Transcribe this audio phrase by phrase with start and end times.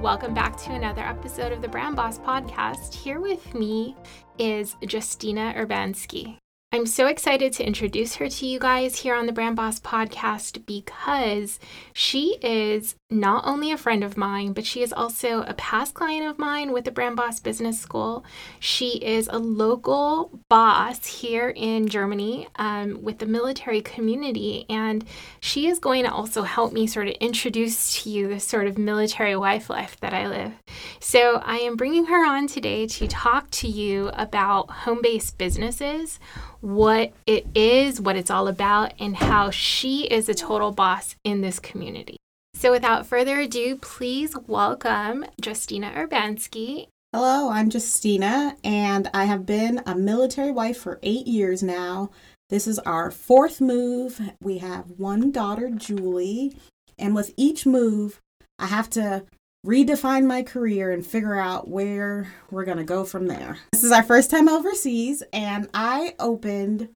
[0.00, 2.94] Welcome back to another episode of the Brand Boss podcast.
[2.94, 3.94] Here with me
[4.38, 6.38] is Justina Urbanski.
[6.72, 10.64] I'm so excited to introduce her to you guys here on the Brand Boss podcast
[10.64, 11.58] because
[11.92, 16.26] she is not only a friend of mine, but she is also a past client
[16.26, 18.24] of mine with the Brand Boss Business School.
[18.60, 25.04] She is a local boss here in Germany um, with the military community, and
[25.40, 28.78] she is going to also help me sort of introduce to you the sort of
[28.78, 30.52] military wife life that I live.
[31.00, 36.20] So I am bringing her on today to talk to you about home based businesses
[36.60, 41.40] what it is, what it's all about, and how she is a total boss in
[41.40, 42.19] this community.
[42.60, 46.88] So, without further ado, please welcome Justina Urbanski.
[47.10, 52.10] Hello, I'm Justina, and I have been a military wife for eight years now.
[52.50, 54.20] This is our fourth move.
[54.42, 56.54] We have one daughter, Julie,
[56.98, 58.20] and with each move,
[58.58, 59.24] I have to
[59.66, 63.56] redefine my career and figure out where we're going to go from there.
[63.72, 66.90] This is our first time overseas, and I opened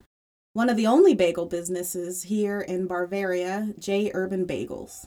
[0.52, 5.06] one of the only bagel businesses here in Bavaria, J Urban Bagels.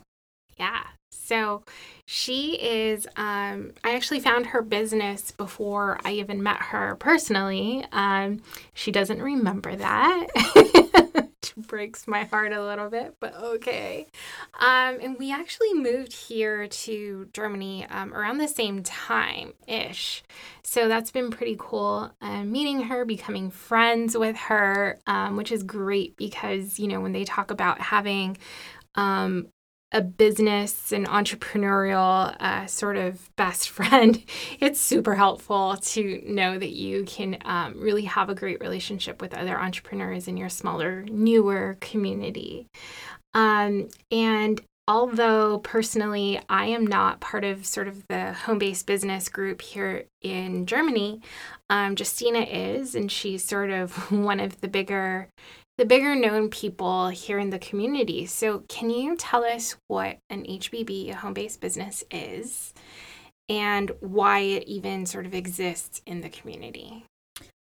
[0.57, 0.83] Yeah.
[1.11, 1.63] So
[2.05, 7.85] she is, um, I actually found her business before I even met her personally.
[7.91, 8.41] Um,
[8.73, 10.27] she doesn't remember that.
[11.57, 14.07] breaks my heart a little bit, but okay.
[14.59, 20.23] Um, and we actually moved here to Germany um, around the same time ish.
[20.63, 22.11] So that's been pretty cool.
[22.21, 27.13] Uh, meeting her, becoming friends with her, um, which is great because, you know, when
[27.13, 28.37] they talk about having
[28.95, 29.47] um,
[29.91, 34.23] a business and entrepreneurial uh, sort of best friend,
[34.59, 39.33] it's super helpful to know that you can um, really have a great relationship with
[39.33, 42.67] other entrepreneurs in your smaller, newer community.
[43.33, 49.29] Um, and although personally I am not part of sort of the home based business
[49.29, 51.21] group here in Germany,
[51.69, 55.29] um, Justina is, and she's sort of one of the bigger
[55.77, 58.25] the bigger known people here in the community.
[58.25, 62.73] So, can you tell us what an HBB, a home based business, is
[63.49, 67.05] and why it even sort of exists in the community?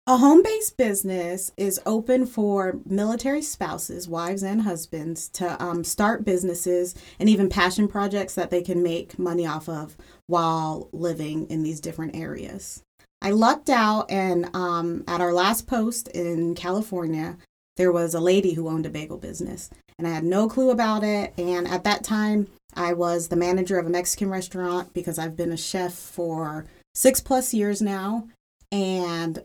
[0.09, 6.25] A home based business is open for military spouses, wives, and husbands to um, start
[6.25, 9.97] businesses and even passion projects that they can make money off of
[10.27, 12.83] while living in these different areas.
[13.23, 17.37] I lucked out, and um, at our last post in California,
[17.77, 21.05] there was a lady who owned a bagel business and I had no clue about
[21.05, 21.33] it.
[21.39, 25.53] And at that time, I was the manager of a Mexican restaurant because I've been
[25.53, 28.29] a chef for six plus years now.
[28.71, 29.45] And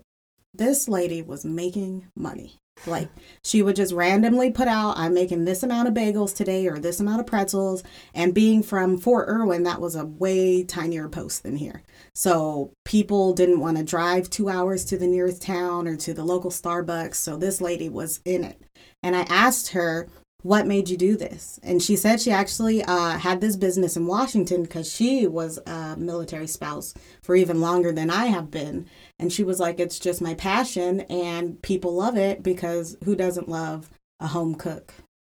[0.53, 2.55] this lady was making money.
[2.85, 3.09] Like
[3.43, 6.99] she would just randomly put out, I'm making this amount of bagels today or this
[6.99, 7.83] amount of pretzels.
[8.13, 11.83] And being from Fort Irwin, that was a way tinier post than here.
[12.13, 16.23] So people didn't want to drive two hours to the nearest town or to the
[16.23, 17.15] local Starbucks.
[17.15, 18.61] So this lady was in it.
[19.01, 20.07] And I asked her,
[20.43, 21.59] what made you do this?
[21.63, 25.95] And she said she actually uh, had this business in Washington because she was a
[25.97, 28.87] military spouse for even longer than I have been.
[29.19, 33.49] And she was like, it's just my passion, and people love it because who doesn't
[33.49, 34.93] love a home cook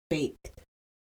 [0.10, 0.52] baked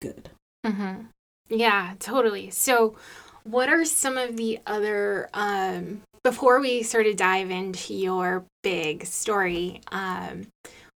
[0.00, 0.30] good?
[0.64, 1.02] Mm-hmm.
[1.48, 2.50] Yeah, totally.
[2.50, 2.96] So,
[3.44, 9.04] what are some of the other, um, before we sort of dive into your big
[9.04, 10.46] story, um,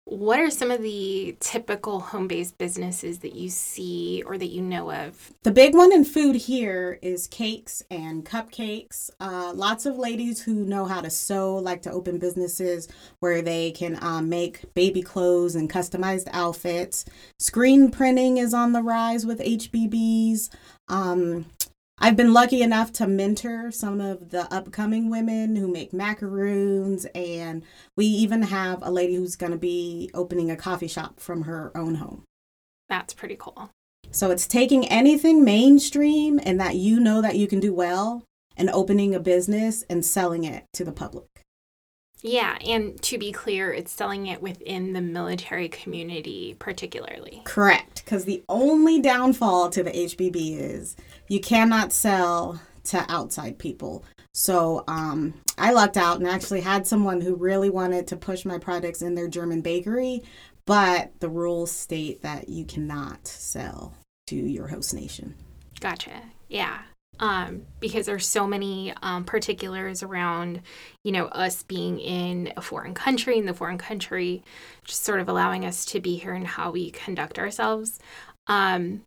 [0.04, 4.60] what are some of the typical home based businesses that you see or that you
[4.60, 5.32] know of?
[5.44, 9.10] The big one in food here is cakes and cupcakes.
[9.20, 12.88] Uh, lots of ladies who know how to sew like to open businesses
[13.20, 17.04] where they can um, make baby clothes and customized outfits.
[17.38, 20.50] Screen printing is on the rise with HBBs.
[20.88, 21.46] Um,
[22.04, 27.62] I've been lucky enough to mentor some of the upcoming women who make macaroons, and
[27.94, 31.70] we even have a lady who's going to be opening a coffee shop from her
[31.76, 32.24] own home.
[32.88, 33.70] That's pretty cool.
[34.10, 38.24] So it's taking anything mainstream and that you know that you can do well
[38.56, 41.31] and opening a business and selling it to the public.
[42.22, 47.42] Yeah, and to be clear, it's selling it within the military community, particularly.
[47.44, 50.96] Correct, because the only downfall to the HBB is
[51.28, 54.04] you cannot sell to outside people.
[54.34, 58.58] So um, I lucked out and actually had someone who really wanted to push my
[58.58, 60.22] products in their German bakery,
[60.64, 63.94] but the rules state that you cannot sell
[64.28, 65.34] to your host nation.
[65.80, 66.22] Gotcha.
[66.48, 66.82] Yeah
[67.22, 70.60] um, because there's so many um, particulars around,
[71.04, 74.42] you know, us being in a foreign country and the foreign country
[74.84, 78.00] just sort of allowing us to be here and how we conduct ourselves.
[78.48, 79.02] Um,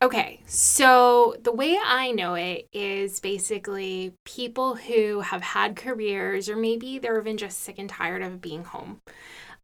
[0.00, 6.54] okay, so the way I know it is basically people who have had careers or
[6.54, 9.00] maybe they're even just sick and tired of being home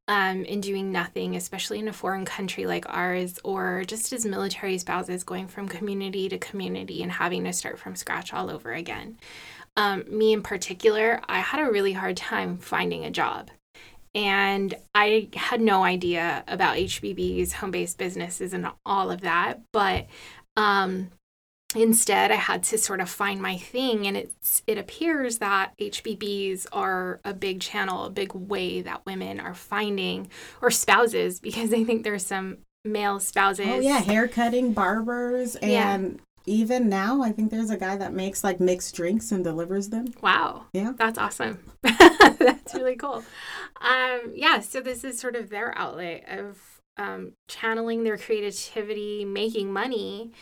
[0.08, 4.79] um, and doing nothing, especially in a foreign country like ours, or just as military
[4.79, 9.19] spouses going from community to community and having to start from scratch all over again.
[9.76, 13.50] Um, me in particular, I had a really hard time finding a job.
[14.14, 19.61] And I had no idea about HBB's home based businesses and all of that.
[19.73, 20.06] But
[20.56, 21.11] um,
[21.76, 26.67] instead i had to sort of find my thing and it's it appears that hbbs
[26.73, 30.28] are a big channel a big way that women are finding
[30.62, 33.67] or spouses because i think there's some male spouses.
[33.69, 36.08] Oh yeah hair cutting barbers and yeah.
[36.46, 40.06] even now i think there's a guy that makes like mixed drinks and delivers them.
[40.22, 40.67] Wow.
[40.72, 40.93] Yeah.
[40.96, 41.58] That's awesome.
[41.82, 43.25] That's really cool.
[43.81, 46.58] Um yeah so this is sort of their outlet of
[46.99, 50.32] um, channeling their creativity making money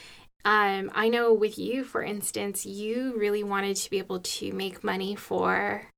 [0.44, 4.84] um, I know with you, for instance, you really wanted to be able to make
[4.84, 5.88] money for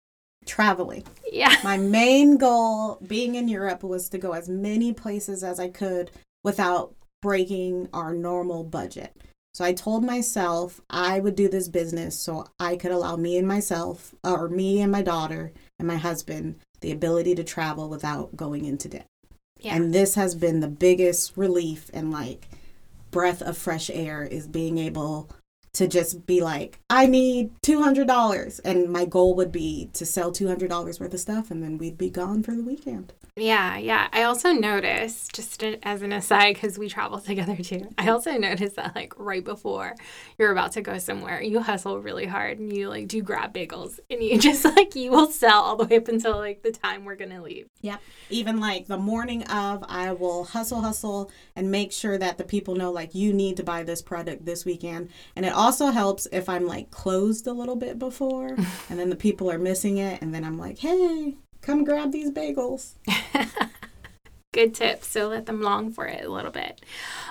[0.46, 1.04] traveling.
[1.31, 1.56] Yeah.
[1.64, 6.12] My main goal being in Europe was to go as many places as I could
[6.44, 9.16] without breaking our normal budget.
[9.52, 13.48] So I told myself I would do this business so I could allow me and
[13.48, 18.66] myself, or me and my daughter and my husband, the ability to travel without going
[18.66, 19.06] into debt.
[19.58, 19.75] Yeah.
[19.75, 22.48] And this has been the biggest relief and like
[23.11, 25.31] breath of fresh air is being able
[25.75, 28.61] to just be like, I need $200.
[28.64, 32.11] And my goal would be to sell $200 worth of stuff and then we'd be
[32.11, 33.12] gone for the weekend.
[33.38, 34.09] Yeah, yeah.
[34.15, 38.77] I also noticed, just as an aside, because we travel together too, I also noticed
[38.77, 39.94] that like right before
[40.38, 44.00] you're about to go somewhere, you hustle really hard and you like do grab bagels
[44.09, 47.05] and you just like, you will sell all the way up until like the time
[47.05, 47.69] we're going to leave.
[47.83, 48.00] Yep.
[48.31, 52.75] Even like the morning of, I will hustle, hustle and make sure that the people
[52.75, 55.11] know like you need to buy this product this weekend.
[55.37, 58.47] And it also helps if I'm like closed a little bit before
[58.89, 60.23] and then the people are missing it.
[60.23, 62.94] And then I'm like, hey, come grab these bagels.
[64.56, 65.05] Good tip.
[65.05, 66.81] So let them long for it a little bit.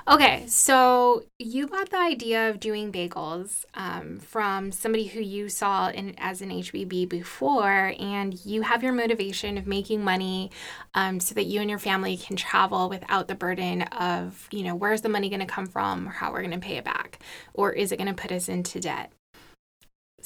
[0.07, 5.89] Okay, so you got the idea of doing bagels um, from somebody who you saw
[5.89, 10.51] in as an HBB before, and you have your motivation of making money
[10.93, 14.75] um, so that you and your family can travel without the burden of, you know,
[14.75, 17.17] where's the money going to come from, or how we're going to pay it back,
[17.55, 19.11] or is it going to put us into debt?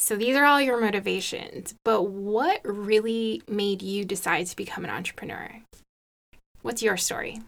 [0.02, 4.90] So these are all your motivations, but what really made you decide to become an
[4.90, 5.62] entrepreneur?
[6.62, 7.42] What's your story?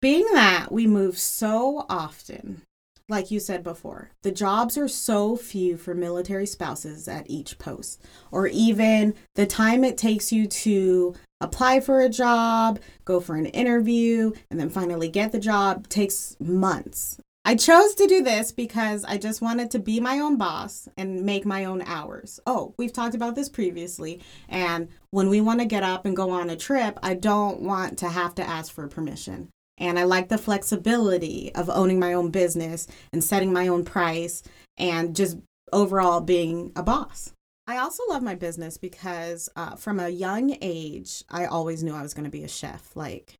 [0.00, 2.62] Being that we move so often,
[3.10, 8.02] like you said before, the jobs are so few for military spouses at each post,
[8.30, 13.46] or even the time it takes you to apply for a job, go for an
[13.46, 17.18] interview, and then finally get the job takes months.
[17.44, 21.24] I chose to do this because I just wanted to be my own boss and
[21.24, 22.38] make my own hours.
[22.46, 24.20] Oh, we've talked about this previously.
[24.48, 27.98] And when we want to get up and go on a trip, I don't want
[27.98, 29.48] to have to ask for permission.
[29.76, 34.44] And I like the flexibility of owning my own business and setting my own price
[34.78, 35.38] and just
[35.72, 37.32] overall being a boss.
[37.66, 42.02] I also love my business because uh, from a young age, I always knew I
[42.02, 42.94] was going to be a chef.
[42.94, 43.34] Like,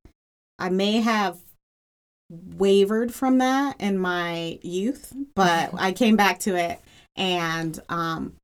[0.59, 1.39] I may have
[2.33, 6.81] wavered from that in my youth, but I came back to it
[7.15, 8.35] and um,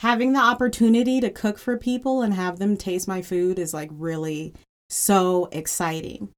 [0.00, 3.90] having the opportunity to cook for people and have them taste my food is like
[3.92, 4.52] really
[4.90, 6.30] so exciting.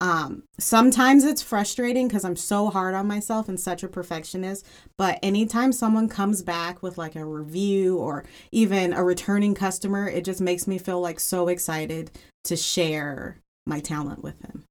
[0.00, 4.66] Um, sometimes it's frustrating because I'm so hard on myself and such a perfectionist.
[4.98, 10.24] But anytime someone comes back with like a review or even a returning customer, it
[10.24, 12.10] just makes me feel like so excited
[12.44, 14.65] to share my talent with them.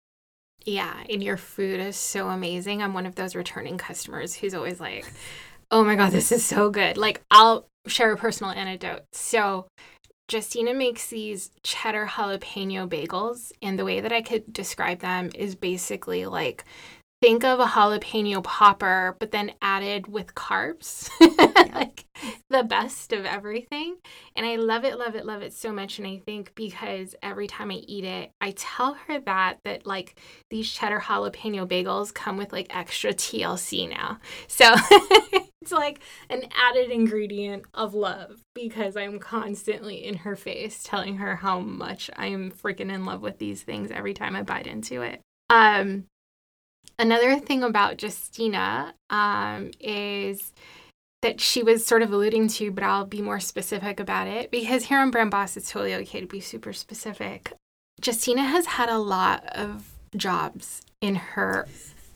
[0.66, 2.82] Yeah, and your food is so amazing.
[2.82, 5.06] I'm one of those returning customers who's always like,
[5.72, 6.98] Oh my God, this is so good.
[6.98, 9.02] Like, I'll share a personal anecdote.
[9.14, 9.68] So,
[10.32, 15.56] Justina makes these cheddar jalapeno bagels, and the way that I could describe them is
[15.56, 16.66] basically like
[17.26, 21.10] think of a jalapeno popper, but then added with carbs,
[21.74, 22.06] like
[22.52, 23.96] the best of everything.
[24.36, 25.98] And I love it, love it, love it so much.
[25.98, 30.20] And I think because every time I eat it, I tell her that that like
[30.52, 34.20] these cheddar jalapeno bagels come with like extra TLC now.
[34.48, 34.76] So
[35.64, 41.38] it's like an added ingredient of love because I'm constantly in her face telling her
[41.38, 45.02] how much I am freaking in love with these things every time I bite into
[45.02, 45.22] it.
[45.50, 46.06] Um,
[46.98, 50.54] Another thing about Justina um, is
[51.22, 54.86] that she was sort of alluding to, but I'll be more specific about it because
[54.86, 57.52] here on Brand Boss, it's totally okay to be super specific.
[58.04, 61.68] Justina has had a lot of jobs in her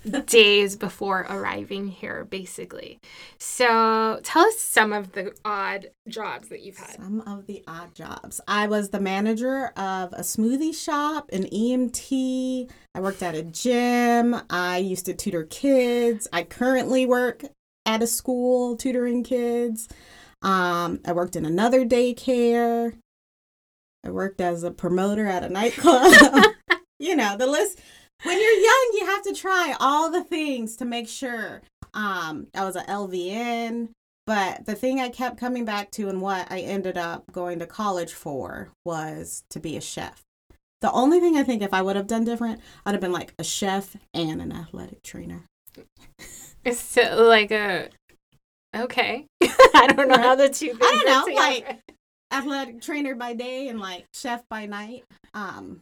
[0.09, 2.99] days before arriving here, basically.
[3.37, 6.95] So tell us some of the odd jobs that you've had.
[6.95, 8.41] Some of the odd jobs.
[8.47, 12.69] I was the manager of a smoothie shop, an EMT.
[12.95, 14.35] I worked at a gym.
[14.49, 16.27] I used to tutor kids.
[16.33, 17.43] I currently work
[17.85, 19.87] at a school tutoring kids.
[20.41, 22.93] Um, I worked in another daycare.
[24.05, 26.13] I worked as a promoter at a nightclub.
[26.99, 27.79] you know, the list
[28.23, 31.61] when you're young, you have to try all the things to make sure.
[31.93, 33.89] Um, I was an LVN,
[34.25, 37.65] but the thing I kept coming back to and what I ended up going to
[37.65, 40.21] college for was to be a chef.
[40.81, 43.33] The only thing I think if I would have done different, I'd have been like
[43.37, 45.45] a chef and an athletic trainer.
[46.71, 47.89] So like a
[48.75, 49.25] okay.
[49.41, 51.79] I don't know how the two things I don't know, like
[52.31, 55.05] athletic trainer by day and like chef by night.
[55.33, 55.79] Um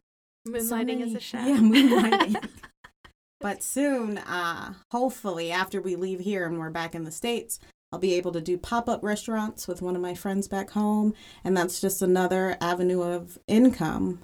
[0.47, 1.47] Moonlighting so as a chef.
[1.47, 2.49] Yeah, moonlighting.
[3.39, 7.59] but soon, uh, hopefully, after we leave here and we're back in the States,
[7.91, 11.13] I'll be able to do pop up restaurants with one of my friends back home.
[11.43, 14.19] And that's just another avenue of income.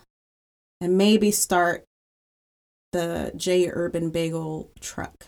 [0.82, 1.86] And maybe start
[2.92, 5.28] the J Urban Bagel truck.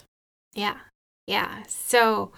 [0.53, 0.77] Yeah.
[1.27, 1.63] Yeah.
[1.67, 2.31] So,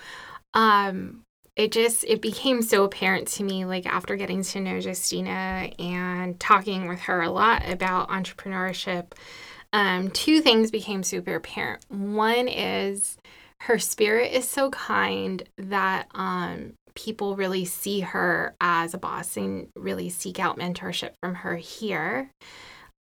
[0.54, 1.24] um,
[1.58, 6.40] it just it became so apparent to me like after getting to know Justina and
[6.40, 9.12] talking with her a lot about entrepreneurship
[9.74, 11.86] um, two things became super apparent.
[11.90, 13.18] One is
[13.62, 19.68] her spirit is so kind that um, people really see her as a boss and
[19.76, 22.32] really seek out mentorship from her here.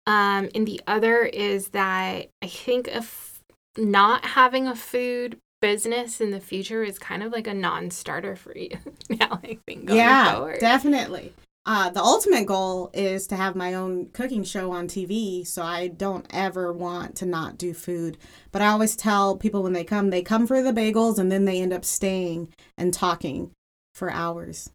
[0.07, 3.41] Um, and the other is that i think if
[3.75, 8.55] not having a food business in the future is kind of like a non-starter for
[8.55, 8.69] you
[9.09, 10.59] now i think yeah forward.
[10.59, 11.33] definitely.
[11.67, 15.87] Uh, the ultimate goal is to have my own cooking show on tv so i
[15.87, 18.15] don't ever want to not do food.
[18.51, 21.45] But i always tell people when they come they come for the bagels and then
[21.45, 23.49] they end up staying and talking
[23.95, 24.69] for hours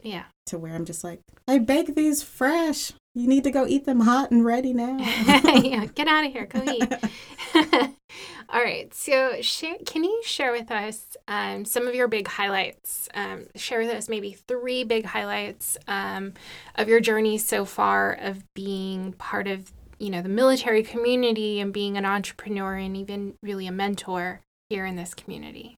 [0.00, 0.26] yeah.
[0.46, 4.00] to where i'm just like i bake these fresh you need to go eat them
[4.00, 4.96] hot and ready now
[5.62, 6.92] yeah get out of here go eat
[8.48, 8.92] All right.
[8.94, 13.08] So, share, can you share with us um, some of your big highlights?
[13.14, 16.34] Um, share with us maybe three big highlights um,
[16.76, 21.72] of your journey so far of being part of, you know, the military community and
[21.72, 25.76] being an entrepreneur and even really a mentor here in this community.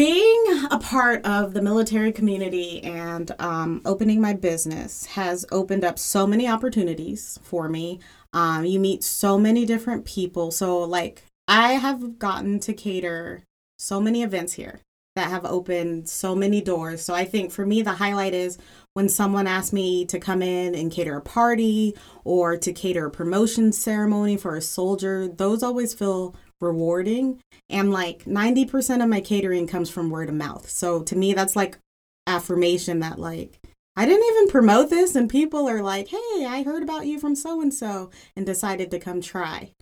[0.00, 5.98] Being a part of the military community and um, opening my business has opened up
[5.98, 8.00] so many opportunities for me.
[8.32, 10.52] Um, you meet so many different people.
[10.52, 13.42] So, like, I have gotten to cater
[13.78, 14.80] so many events here
[15.16, 17.02] that have opened so many doors.
[17.02, 18.56] So, I think for me, the highlight is
[18.94, 23.10] when someone asks me to come in and cater a party or to cater a
[23.10, 27.40] promotion ceremony for a soldier, those always feel rewarding.
[27.68, 30.68] And like 90% of my catering comes from word of mouth.
[30.68, 31.78] So, to me, that's like
[32.26, 33.58] affirmation that, like,
[33.96, 37.34] I didn't even promote this, and people are like, hey, I heard about you from
[37.34, 39.72] so and so and decided to come try.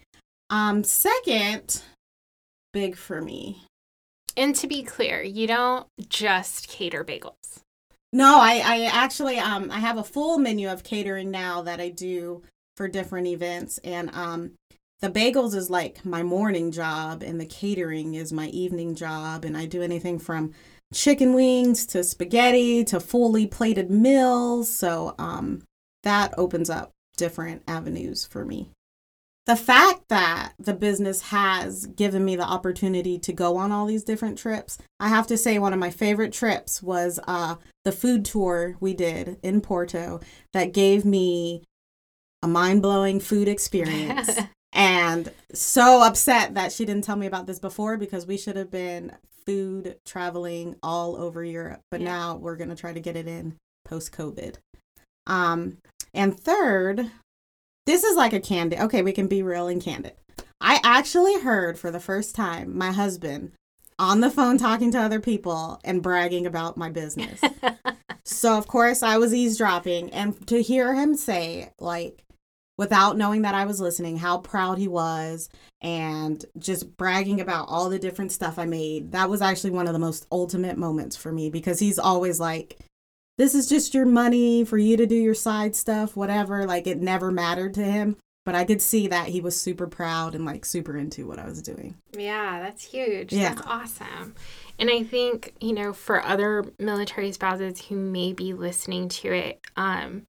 [0.51, 1.83] Um, second,
[2.73, 3.63] big for me.
[4.37, 7.61] And to be clear, you don't just cater bagels.
[8.13, 11.91] No, I, I actually um I have a full menu of catering now that I
[11.91, 12.43] do
[12.77, 14.53] for different events and um
[15.01, 19.57] the bagels is like my morning job and the catering is my evening job and
[19.57, 20.53] I do anything from
[20.93, 24.69] chicken wings to spaghetti to fully plated meals.
[24.69, 25.63] So um,
[26.03, 28.71] that opens up different avenues for me.
[29.47, 34.05] The fact that the business has given me the opportunity to go on all these
[34.05, 38.27] different trips, I have to say one of my favorite trips was uh, the food
[38.27, 40.21] tour we did in Porto
[40.53, 41.63] that gave me
[42.43, 44.39] a mind blowing food experience.
[44.73, 48.71] And so upset that she didn't tell me about this before because we should have
[48.71, 49.13] been
[49.47, 52.07] food traveling all over Europe, but Yeah.
[52.09, 54.57] now we're going to try to get it in post COVID.
[55.27, 55.79] Um,
[56.13, 57.11] and third,
[57.87, 58.79] this is like a candid.
[58.81, 60.15] Okay, we can be real and candid.
[60.61, 63.53] I actually heard for the first time my husband
[63.99, 67.41] on the phone talking to other people and bragging about my business.
[68.25, 72.23] so of course I was eavesdropping and to hear him say like
[72.79, 75.51] without knowing that I was listening how proud he was
[75.83, 79.13] and just bragging about all the different stuff I made.
[79.13, 82.79] That was actually one of the most ultimate moments for me because he's always like
[83.37, 86.65] this is just your money for you to do your side stuff, whatever.
[86.65, 88.17] Like it never mattered to him.
[88.45, 91.45] But I could see that he was super proud and like super into what I
[91.45, 91.97] was doing.
[92.17, 93.33] Yeah, that's huge.
[93.33, 93.55] Yeah.
[93.55, 94.35] That's awesome.
[94.79, 99.61] And I think, you know, for other military spouses who may be listening to it,
[99.77, 100.27] um,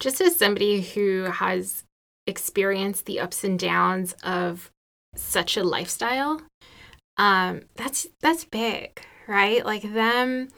[0.00, 1.84] just as somebody who has
[2.28, 4.70] experienced the ups and downs of
[5.16, 6.42] such a lifestyle,
[7.16, 9.64] um, that's that's big, right?
[9.64, 10.48] Like them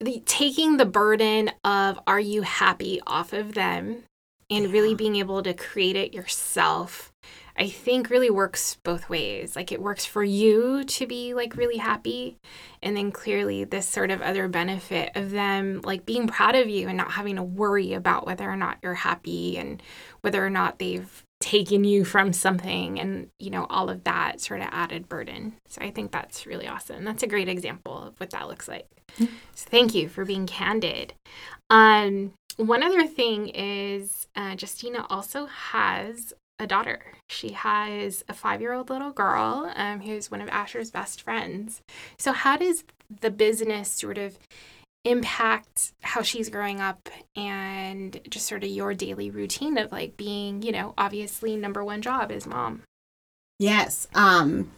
[0.00, 4.04] the taking the burden of are you happy off of them
[4.50, 7.12] and really being able to create it yourself
[7.58, 9.56] I think really works both ways.
[9.56, 12.38] Like it works for you to be like really happy
[12.82, 16.88] and then clearly this sort of other benefit of them like being proud of you
[16.88, 19.82] and not having to worry about whether or not you're happy and
[20.20, 24.60] whether or not they've taken you from something and you know all of that sort
[24.60, 25.54] of added burden.
[25.68, 27.04] So I think that's really awesome.
[27.04, 28.86] That's a great example of what that looks like.
[29.18, 31.14] So thank you for being candid.
[31.70, 37.00] Um one other thing is uh, Justina also has a daughter.
[37.28, 41.82] She has a five year old little girl um, who's one of Asher's best friends.
[42.18, 42.84] So, how does
[43.20, 44.38] the business sort of
[45.04, 50.62] impact how she's growing up and just sort of your daily routine of like being,
[50.62, 52.82] you know, obviously number one job is mom?
[53.58, 54.08] Yes.
[54.14, 54.72] Um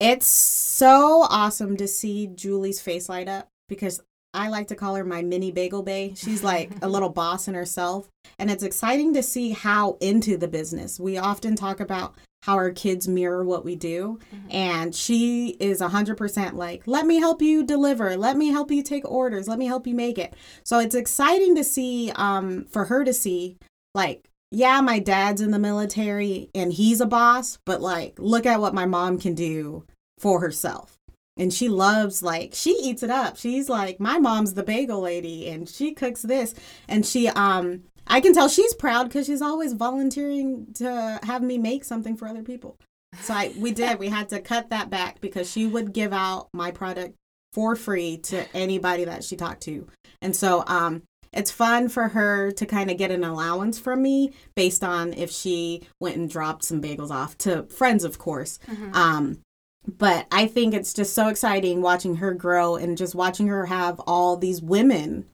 [0.00, 4.02] it's so awesome to see Julie's face light up because
[4.34, 6.12] I like to call her my mini bagel bay.
[6.16, 8.08] She's like a little boss in herself.
[8.38, 10.98] And it's exciting to see how into the business.
[11.00, 14.18] We often talk about how our kids mirror what we do.
[14.50, 18.18] And she is 100% like, let me help you deliver.
[18.18, 19.48] Let me help you take orders.
[19.48, 20.34] Let me help you make it.
[20.62, 23.56] So it's exciting to see, um, for her to see,
[23.94, 28.60] like, yeah, my dad's in the military and he's a boss, but like, look at
[28.60, 29.84] what my mom can do
[30.18, 30.93] for herself.
[31.36, 33.36] And she loves, like, she eats it up.
[33.36, 36.54] She's like, my mom's the bagel lady and she cooks this.
[36.88, 41.58] And she, um, I can tell she's proud because she's always volunteering to have me
[41.58, 42.76] make something for other people.
[43.20, 46.48] So I, we did, we had to cut that back because she would give out
[46.52, 47.16] my product
[47.52, 49.88] for free to anybody that she talked to.
[50.22, 54.32] And so, um, it's fun for her to kind of get an allowance from me
[54.54, 58.60] based on if she went and dropped some bagels off to friends, of course.
[58.92, 59.40] Um,
[59.86, 64.00] but I think it's just so exciting watching her grow and just watching her have
[64.00, 65.26] all these women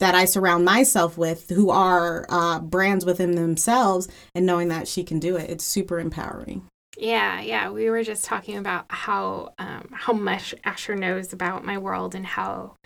[0.00, 5.04] that I surround myself with who are uh, brands within themselves and knowing that she
[5.04, 5.50] can do it.
[5.50, 6.66] It's super empowering.
[6.98, 7.70] Yeah, yeah.
[7.70, 12.24] We were just talking about how um, how much Asher knows about my world and
[12.24, 12.76] how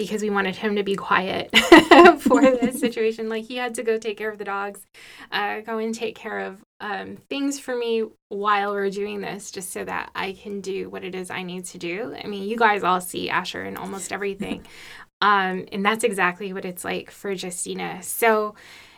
[0.00, 1.54] because we wanted him to be quiet
[2.20, 3.28] for this situation.
[3.28, 4.80] Like he had to go take care of the dogs,
[5.30, 9.72] uh, go and take care of um, things for me while we're doing this, just
[9.72, 12.16] so that I can do what it is I need to do.
[12.18, 14.66] I mean, you guys all see Asher in almost everything,
[15.20, 18.02] um, and that's exactly what it's like for Justina.
[18.02, 18.54] So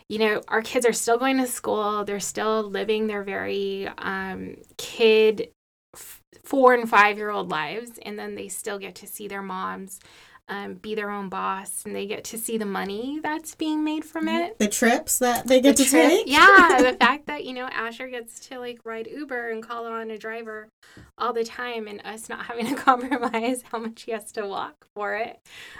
[0.08, 2.04] you know, our kids are still going to school.
[2.04, 5.48] They're still living their very um, kid
[5.94, 7.98] f- four and five year old lives.
[8.02, 10.00] And then they still get to see their moms
[10.48, 14.04] um, be their own boss and they get to see the money that's being made
[14.04, 14.58] from it.
[14.58, 16.26] The trips that they get The to trip- take.
[16.28, 20.10] yeah, the fact that, you know, Asher gets to like ride Uber and call on
[20.10, 20.68] a driver
[21.16, 24.74] all the time and us not having to compromise how much he has to walk
[24.94, 25.38] for it.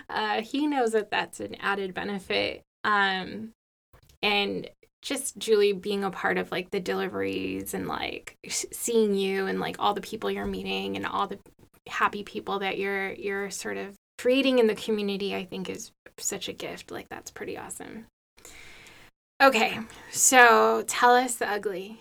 [0.08, 2.62] Uh, he knows that that's an added benefit.
[2.84, 3.50] Um,
[4.22, 4.68] and
[5.02, 9.76] just Julie being a part of like the deliveries and like seeing you and like
[9.80, 11.38] all the people you're meeting and all the
[11.88, 16.48] happy people that you're you're sort of creating in the community I think is such
[16.48, 18.06] a gift like that's pretty awesome.
[19.42, 19.80] Okay,
[20.12, 21.98] so tell us the ugly.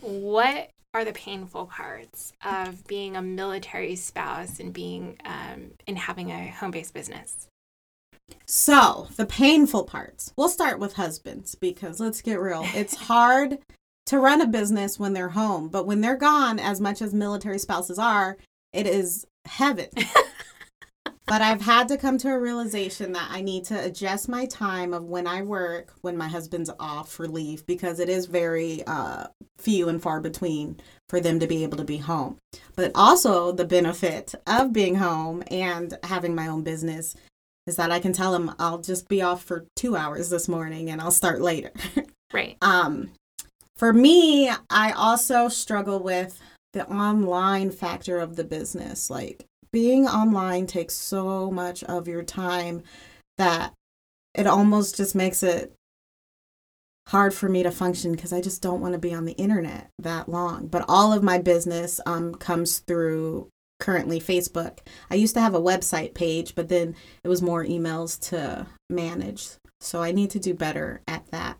[0.00, 6.30] What are the painful parts of being a military spouse and being um, and having
[6.30, 7.48] a home-based business?
[8.46, 10.32] So, the painful parts.
[10.36, 12.62] We'll start with husbands because let's get real.
[12.76, 13.58] It's hard
[14.06, 17.58] to run a business when they're home, but when they're gone, as much as military
[17.58, 18.36] spouses are,
[18.72, 19.88] it is heaven.
[21.26, 24.92] but I've had to come to a realization that I need to adjust my time
[24.92, 29.28] of when I work when my husband's off for leave because it is very uh,
[29.58, 32.36] few and far between for them to be able to be home.
[32.76, 37.14] But also, the benefit of being home and having my own business
[37.66, 40.90] is that I can tell them I'll just be off for two hours this morning
[40.90, 41.72] and I'll start later.
[42.32, 42.56] Right.
[42.62, 43.12] um,
[43.76, 46.40] for me, I also struggle with
[46.72, 49.08] the online factor of the business.
[49.08, 52.80] Like being online takes so much of your time
[53.38, 53.72] that
[54.32, 55.72] it almost just makes it
[57.08, 59.90] hard for me to function because I just don't want to be on the internet
[59.98, 60.68] that long.
[60.68, 63.48] But all of my business um, comes through
[63.80, 64.78] currently Facebook.
[65.10, 69.48] I used to have a website page, but then it was more emails to manage.
[69.80, 71.58] So I need to do better at that.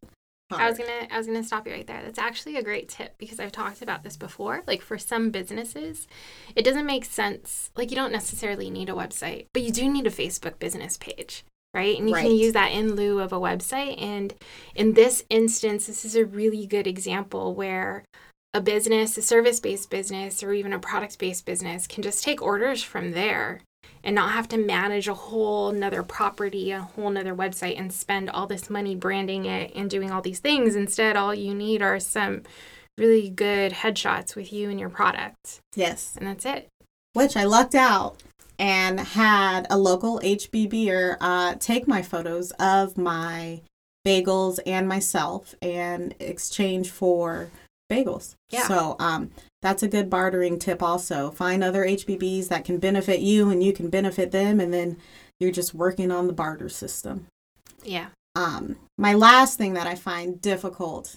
[0.50, 2.02] I was gonna I was gonna stop you right there.
[2.02, 4.62] That's actually a great tip because I've talked about this before.
[4.66, 6.06] Like for some businesses,
[6.54, 7.70] it doesn't make sense.
[7.76, 11.44] Like you don't necessarily need a website, but you do need a Facebook business page,
[11.72, 11.98] right?
[11.98, 12.22] And you Right.
[12.22, 14.00] can use that in lieu of a website.
[14.00, 14.34] And
[14.74, 18.04] in this instance, this is a really good example where
[18.52, 22.40] a business, a service based business, or even a product based business can just take
[22.40, 23.60] orders from there
[24.04, 28.30] and not have to manage a whole nother property, a whole nother website, and spend
[28.30, 30.76] all this money branding it and doing all these things.
[30.76, 32.42] Instead, all you need are some
[32.98, 36.14] really good headshots with you and your product, Yes.
[36.16, 36.68] and that's it.
[37.14, 38.22] Which I lucked out
[38.58, 43.62] and had a local HBBer uh, take my photos of my
[44.06, 47.50] bagels and myself and exchange for
[47.90, 48.34] bagels.
[48.50, 48.68] Yeah.
[48.68, 49.30] So um,
[49.64, 51.30] that's a good bartering tip also.
[51.30, 54.98] Find other HBBs that can benefit you and you can benefit them, and then
[55.40, 57.28] you're just working on the barter system.
[57.82, 58.08] Yeah.
[58.36, 61.16] Um, my last thing that I find difficult,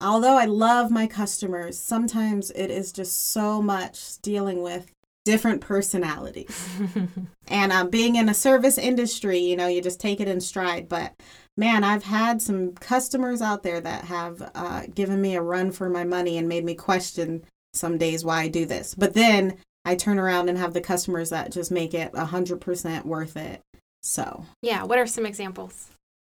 [0.00, 4.90] although I love my customers, sometimes it is just so much dealing with
[5.26, 6.66] different personalities.
[7.48, 10.88] and um, being in a service industry, you know, you just take it in stride.
[10.88, 11.12] But
[11.60, 15.90] man, I've had some customers out there that have uh, given me a run for
[15.90, 17.44] my money and made me question
[17.74, 18.94] some days why I do this.
[18.94, 23.36] But then I turn around and have the customers that just make it 100% worth
[23.36, 23.60] it.
[24.02, 24.84] So yeah.
[24.84, 25.90] What are some examples?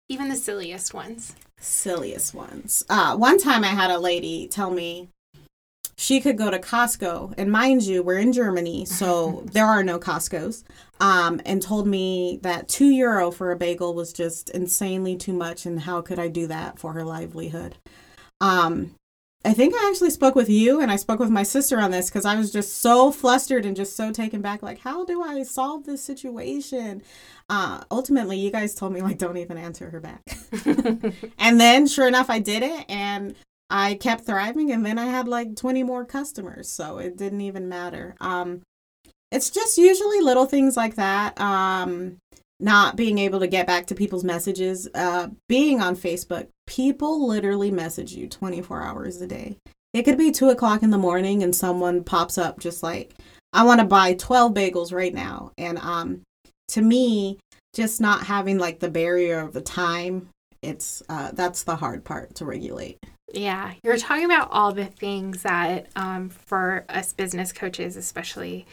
[0.07, 1.35] Even the silliest ones.
[1.59, 2.85] silliest ones.
[2.89, 5.09] Uh, one time I had a lady tell me
[5.97, 9.99] she could go to Costco, and mind you, we're in Germany, so there are no
[9.99, 10.63] Costco's.
[10.99, 15.65] Um, and told me that two euro for a bagel was just insanely too much,
[15.65, 17.77] and how could I do that for her livelihood?
[18.41, 18.95] Um,
[19.45, 22.09] I think I actually spoke with you, and I spoke with my sister on this
[22.09, 24.61] because I was just so flustered and just so taken back.
[24.61, 27.01] Like, how do I solve this situation?
[27.49, 30.21] Uh, ultimately, you guys told me like, don't even answer her back.
[31.39, 33.35] And then, sure enough, I did it and
[33.69, 34.71] I kept thriving.
[34.71, 36.69] And then I had like 20 more customers.
[36.69, 38.15] So it didn't even matter.
[38.19, 38.61] Um,
[39.31, 41.39] it's just usually little things like that.
[41.39, 42.17] Um,
[42.59, 44.87] not being able to get back to people's messages.
[44.95, 49.57] Uh, being on Facebook, people literally message you 24 hours a day.
[49.93, 53.13] It could be two o'clock in the morning and someone pops up just like,
[53.53, 55.51] I want to buy 12 bagels right now.
[55.57, 56.21] And um,
[56.69, 57.37] to me,
[57.73, 60.29] just not having like the barrier of the time
[60.61, 62.97] it's uh, that's the hard part to regulate.
[63.33, 68.65] Yeah, you're talking about all the things that, um, for us business coaches, especially,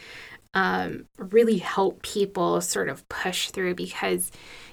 [0.53, 4.31] um, really help people sort of push through because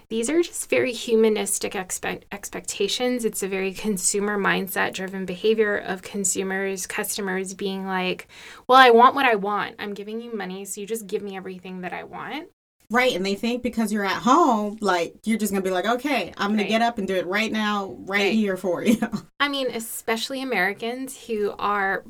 [0.09, 3.25] these are just very humanistic expect- expectations.
[3.25, 8.29] It's a very consumer mindset driven behavior of consumers, customers being like,
[8.69, 9.77] well, I want what I want.
[9.81, 12.51] I'm giving you money, so you just give me everything that I want.
[12.93, 16.33] Right, and they think because you're at home, like you're just gonna be like, okay,
[16.37, 18.35] I'm gonna get up and do it right now, right, Right.
[18.35, 18.99] here for you.
[19.41, 22.05] I mean, especially Americans who are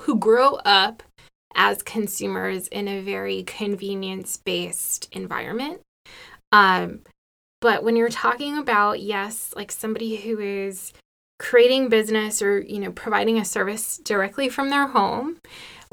[0.00, 1.02] who grow up
[1.54, 5.80] as consumers in a very convenience-based environment.
[6.52, 7.00] Um,
[7.60, 10.92] but when you're talking about yes, like somebody who is
[11.38, 15.38] creating business or you know providing a service directly from their home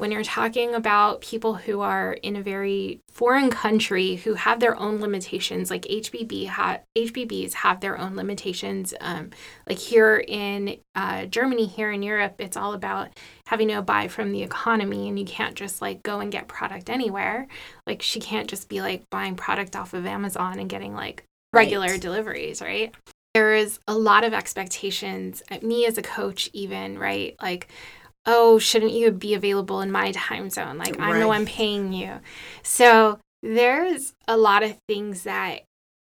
[0.00, 4.78] when you're talking about people who are in a very foreign country who have their
[4.78, 9.30] own limitations like hbb ha- hbbs have their own limitations um,
[9.68, 13.08] like here in uh, germany here in europe it's all about
[13.50, 16.88] having to buy from the economy and you can't just like go and get product
[16.88, 17.48] anywhere.
[17.84, 21.88] Like she can't just be like buying product off of amazon and getting like regular
[21.88, 22.00] Right.
[22.00, 22.94] deliveries right?
[23.34, 27.34] There is a lot of expectations at me as a coach even right?
[27.42, 27.66] Like
[28.26, 30.78] oh shouldn't you be available in my time zone?
[30.78, 31.36] Like i know Right.
[31.40, 32.20] i'm paying you.
[32.62, 35.62] So there's a lot of things that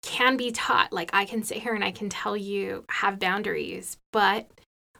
[0.02, 0.92] can be taught.
[0.92, 4.48] Like i can sit here and i can tell you have boundaries but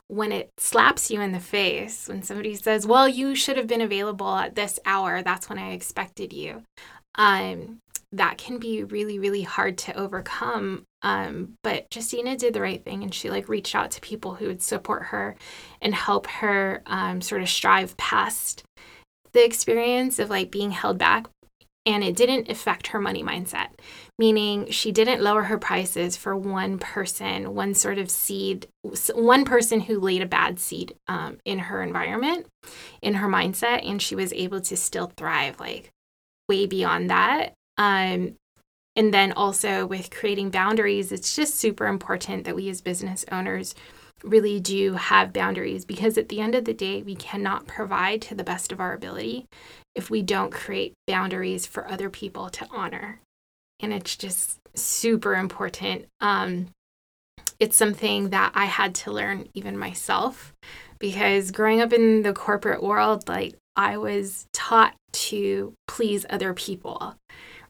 [0.07, 3.79] when it slaps you in the face when somebody says well you should have been
[3.81, 6.61] available at this hour that's when i expected you
[7.15, 7.79] um
[8.11, 10.83] that can be really, really hard to overcome.
[11.01, 14.47] Um, but Justina did the right thing and she like reached out to people who
[14.47, 15.35] would support her
[15.81, 18.63] and help her um, sort of strive past
[19.33, 21.27] the experience of like being held back
[21.85, 23.69] and it didn't affect her money mindset,
[24.19, 28.67] meaning she didn't lower her prices for one person, one sort of seed,
[29.15, 32.45] one person who laid a bad seed um, in her environment,
[33.01, 35.89] in her mindset, and she was able to still thrive like
[36.47, 37.53] way beyond that.
[37.81, 38.35] Um,
[38.95, 43.73] and then also with creating boundaries, it's just super important that we as business owners
[44.23, 48.35] really do have boundaries because at the end of the day, we cannot provide to
[48.35, 49.45] the best of our ability
[49.95, 53.19] if we don't create boundaries for other people to honor.
[53.79, 56.05] And it's just super important.
[56.19, 56.67] Um,
[57.59, 60.53] it's something that I had to learn even myself
[60.99, 67.15] because growing up in the corporate world, like I was taught to please other people,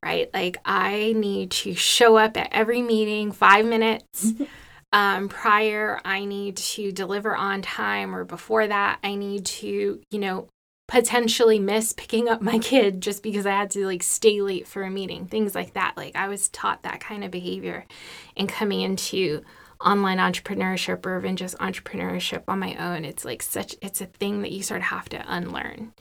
[0.03, 0.29] right?
[0.33, 4.33] Like I need to show up at every meeting five minutes.
[4.93, 10.19] um, prior, I need to deliver on time, or before that, I need to, you
[10.19, 10.47] know,
[10.91, 14.83] potentially miss picking up my kid just because I had to like stay late for
[14.83, 15.93] a meeting, things like that.
[15.95, 17.85] Like I was taught that kind of behavior
[18.35, 19.41] and coming into
[19.79, 23.05] online entrepreneurship or even just entrepreneurship on my own.
[23.05, 25.93] It's like such it's a thing that you sort of have to unlearn.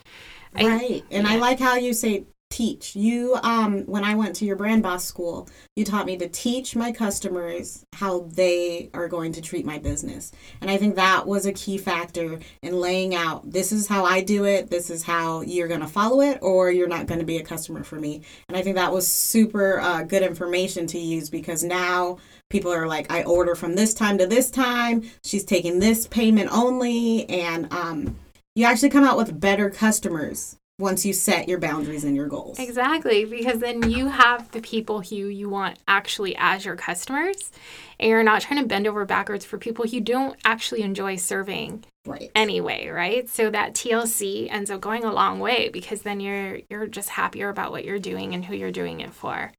[0.55, 0.67] Right.
[0.67, 1.35] I, and yeah.
[1.35, 2.97] I like how you say teach.
[2.97, 6.77] You um when I went to your brand boss school, you taught me to teach
[6.77, 10.33] my customers how they are going to treat my business.
[10.61, 14.21] And I think that was a key factor in laying out this is how I
[14.21, 17.27] do it, this is how you're going to follow it or you're not going to
[17.27, 18.23] be a customer for me.
[18.49, 22.19] And I think that was super uh, good information to use because now
[22.51, 26.51] people are like I order from this time to this time, she's taking this payment
[26.53, 28.17] only and um
[28.57, 32.59] you actually come out with better customers once you set your boundaries and your goals.
[32.59, 37.53] Exactly, because then you have the people who you want actually as your customers,
[37.99, 41.85] and you're not trying to bend over backwards for people you don't actually enjoy serving
[42.07, 42.31] right.
[42.35, 43.29] anyway, right?
[43.29, 47.49] So that TLC ends up going a long way because then you're you're just happier
[47.49, 49.53] about what you're doing and who you're doing it for.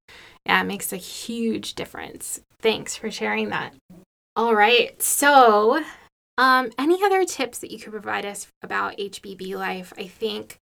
[0.45, 2.41] Yeah, it makes a huge difference.
[2.59, 3.73] Thanks for sharing that.
[4.35, 5.83] All right, so
[6.37, 9.93] um, any other tips that you could provide us about HBB life?
[9.97, 10.57] I think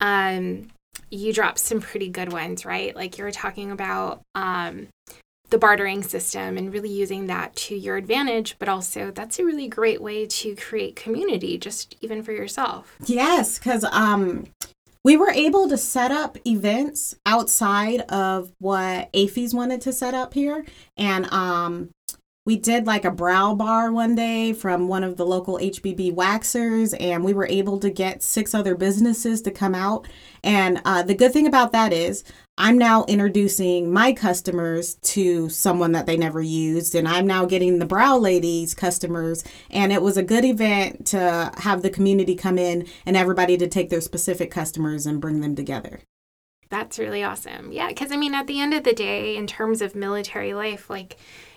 [0.00, 0.68] um,
[1.10, 2.94] you dropped some pretty good ones, right?
[2.94, 4.88] Like you were talking about um,
[5.50, 9.68] the bartering system and really using that to your advantage, but also that's a really
[9.68, 12.96] great way to create community, just even for yourself.
[13.04, 14.46] Yes, because um,
[15.04, 20.34] we were able to set up events outside of what AAFES wanted to set up
[20.34, 20.64] here.
[20.96, 21.90] And um,
[22.46, 26.94] we did like a brow bar one day from one of the local HBB waxers,
[26.98, 30.06] and we were able to get six other businesses to come out.
[30.44, 32.22] And uh, the good thing about that is,
[32.56, 37.80] I'm now introducing my customers to someone that they never used, and I'm now getting
[37.80, 39.42] the brow ladies customers.
[39.68, 43.66] And it was a good event to have the community come in and everybody to
[43.66, 46.00] take their specific customers and bring them together.
[46.68, 47.72] That's really awesome.
[47.72, 50.88] Yeah, because I mean, at the end of the day, in terms of military life,
[50.88, 51.16] like,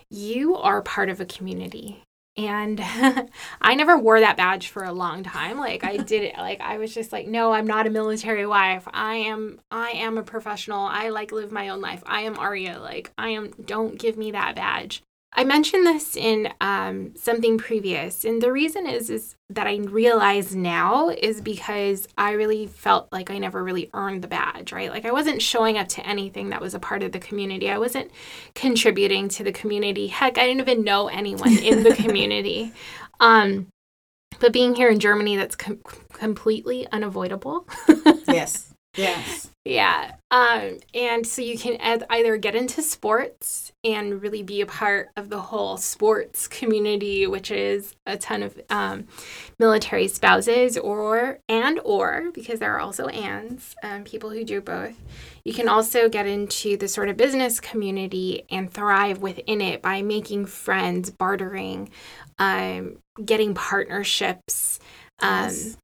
[0.10, 2.04] you are part of a community.
[2.38, 2.80] And
[3.62, 5.58] I never wore that badge for a long time.
[5.58, 8.88] Like I did it like I was just like, no, I'm not a military wife.
[8.94, 10.80] I am I am a professional.
[10.80, 12.02] I like live my own life.
[12.06, 12.80] I am Aria.
[12.80, 15.04] Like I am don't give me that badge.
[15.34, 20.56] I mentioned this in um, something previous, and the reason is is that I realize
[20.56, 24.90] now is because I really felt like I never really earned the badge, right?
[24.90, 27.70] Like I wasn't showing up to anything that was a part of the community.
[27.70, 28.12] I wasn't
[28.56, 30.08] contributing to the community.
[30.08, 32.74] Heck, I didn't even know anyone in the community.
[33.20, 33.68] Um,
[34.40, 35.82] but being here in Germany, that's com-
[36.14, 37.68] completely unavoidable.
[38.28, 38.74] yes.
[38.96, 39.50] Yes.
[39.66, 40.14] Yeah.
[40.32, 41.78] Um, and so you can
[42.10, 47.52] either get into sports and really be a part of the whole sports community, which
[47.52, 49.06] is a ton of um,
[49.60, 54.96] military spouses, or and or because there are also ands, um, people who do both.
[55.46, 60.02] You can also get into the sort of business community and thrive within it by
[60.02, 61.90] making friends, bartering,
[62.40, 64.80] um, getting partnerships.
[65.22, 65.78] Um, yes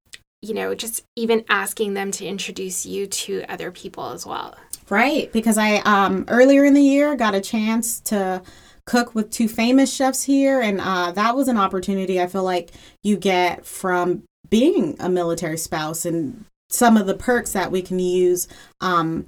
[0.46, 4.56] you know, just even asking them to introduce you to other people as well.
[4.90, 8.42] Right, because I um earlier in the year got a chance to
[8.86, 12.70] cook with two famous chefs here and uh, that was an opportunity I feel like
[13.02, 17.98] you get from being a military spouse and some of the perks that we can
[17.98, 18.48] use
[18.82, 19.26] um,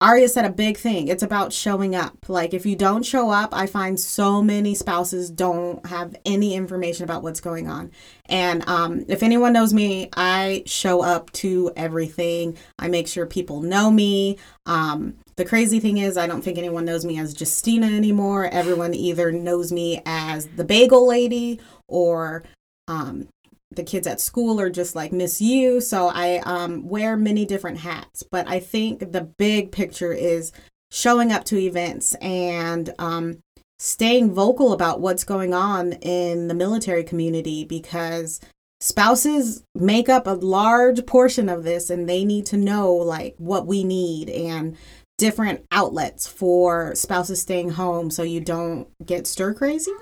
[0.00, 1.08] Aria said a big thing.
[1.08, 2.28] It's about showing up.
[2.28, 7.04] Like if you don't show up, I find so many spouses don't have any information
[7.04, 7.90] about what's going on.
[8.26, 12.58] And um, if anyone knows me, I show up to everything.
[12.78, 14.38] I make sure people know me.
[14.66, 18.46] Um, the crazy thing is, I don't think anyone knows me as Justina anymore.
[18.46, 22.44] Everyone either knows me as the bagel lady or
[22.88, 23.28] um,
[23.76, 25.80] the kids at school are just like miss you.
[25.80, 28.22] So i um, wear many different hats.
[28.22, 30.52] But i think the big picture is
[30.90, 33.38] showing up to events and um,
[33.78, 38.40] staying vocal about what's going on in the military community because
[38.80, 43.66] spouses make up a large portion of this and they need to know like what
[43.66, 44.76] we need and
[45.18, 49.92] different outlets for spouses staying home so you don't get stir crazy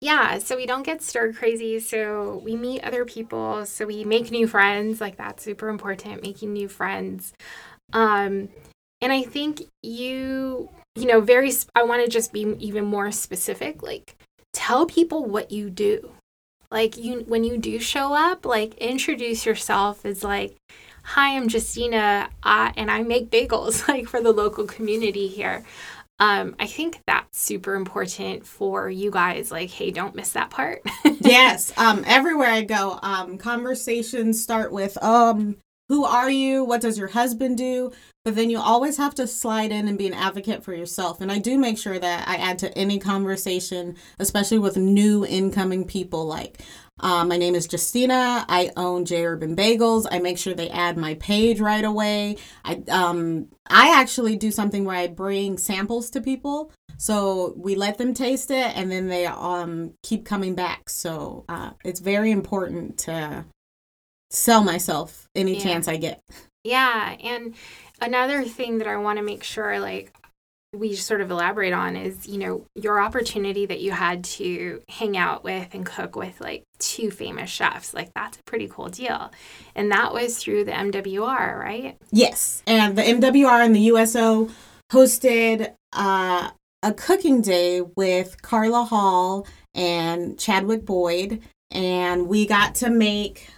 [0.00, 1.80] yeah, so we don't get stir crazy.
[1.80, 3.66] So we meet other people.
[3.66, 5.00] So we make new friends.
[5.00, 7.32] Like that's super important, making new friends.
[7.92, 8.48] Um,
[9.00, 13.82] and I think you, you know, very, I want to just be even more specific.
[13.82, 14.14] Like
[14.52, 16.10] tell people what you do.
[16.70, 20.54] Like you, when you do show up, like introduce yourself as like,
[21.02, 25.64] hi, I'm Justina, and I make bagels like for the local community here.
[26.20, 29.50] Um, I think that's super important for you guys.
[29.50, 30.82] Like, hey, don't miss that part.
[31.20, 31.72] yes.
[31.78, 35.56] Um, everywhere I go, um, conversations start with, um,
[35.88, 36.64] who are you?
[36.64, 37.92] What does your husband do?
[38.24, 41.20] But then you always have to slide in and be an advocate for yourself.
[41.20, 45.86] And I do make sure that I add to any conversation, especially with new incoming
[45.86, 46.60] people, like,
[47.00, 48.44] um, my name is Justina.
[48.48, 50.06] I own J Urban Bagels.
[50.10, 52.36] I make sure they add my page right away.
[52.64, 57.98] I um I actually do something where I bring samples to people, so we let
[57.98, 60.90] them taste it, and then they um keep coming back.
[60.90, 63.44] So uh, it's very important to
[64.30, 65.62] sell myself any yeah.
[65.62, 66.22] chance I get.
[66.64, 67.54] Yeah, and
[68.00, 70.12] another thing that I want to make sure like
[70.74, 75.16] we sort of elaborate on is you know your opportunity that you had to hang
[75.16, 77.94] out with and cook with like two famous chefs.
[77.94, 79.32] Like that's a pretty cool deal.
[79.74, 81.96] And that was through the mwr right?
[82.10, 82.62] Yes.
[82.66, 84.50] And the mwr and the uso
[84.92, 86.50] hosted uh,
[86.82, 91.40] a cooking day with carla hall and chadwick boyd.
[91.70, 93.48] And we got to make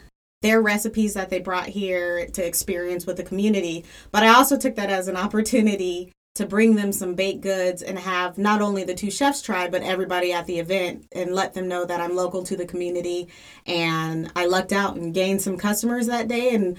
[0.43, 3.85] their recipes that they brought here to experience with the community.
[4.13, 7.99] But i also took that as an opportunity to bring them some baked goods and
[7.99, 11.69] have not only the two chefs try, but everybody at the event and let them
[11.69, 13.29] know that I'm local to the community.
[13.67, 16.79] And I lucked out and gained some customers that day and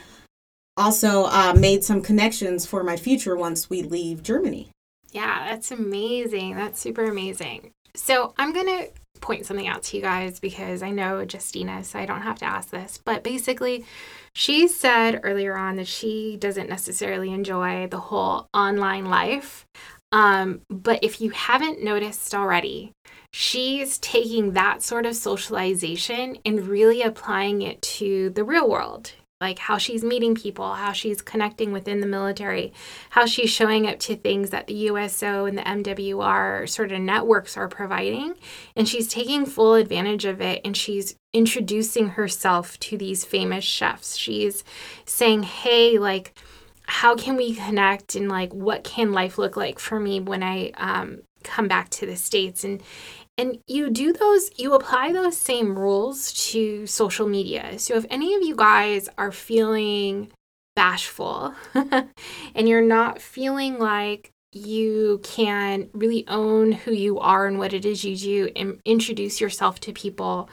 [0.78, 4.72] also uh, made some connections for my future once we leave Germany.
[5.12, 6.56] Yeah, that's amazing.
[6.56, 7.70] That's super amazing.
[7.96, 12.00] So I'm going to point something out to you guys because I know Justina, so
[12.00, 12.98] I don't have to ask this.
[12.98, 13.86] But basically,
[14.34, 19.66] she said earlier on that she doesn't necessarily enjoy the whole online life.
[20.12, 22.94] Um, but if you haven't noticed already,
[23.32, 29.58] she's taking that sort of socialization and really applying it to the real world like
[29.58, 32.72] how she's meeting people, how she's connecting within the military,
[33.10, 37.58] how she's showing up to things that the USO and the MWR sort of networks
[37.58, 38.36] are providing.
[38.76, 44.16] And she's taking full advantage of it and she's introducing herself to these famous chefs.
[44.16, 44.64] She's
[45.06, 46.38] saying, hey, like,
[46.84, 50.72] how can we connect and like what can life look like for me when I
[50.72, 52.64] um, come back to the States?
[52.64, 52.84] And
[53.38, 57.80] and you do those, you apply those same rules to social media.
[57.80, 60.32] So if any of you guys are feeling
[60.76, 67.74] bashful and you're not feeling like you can really own who you are and what
[67.74, 70.50] it is you do and introduce yourself to people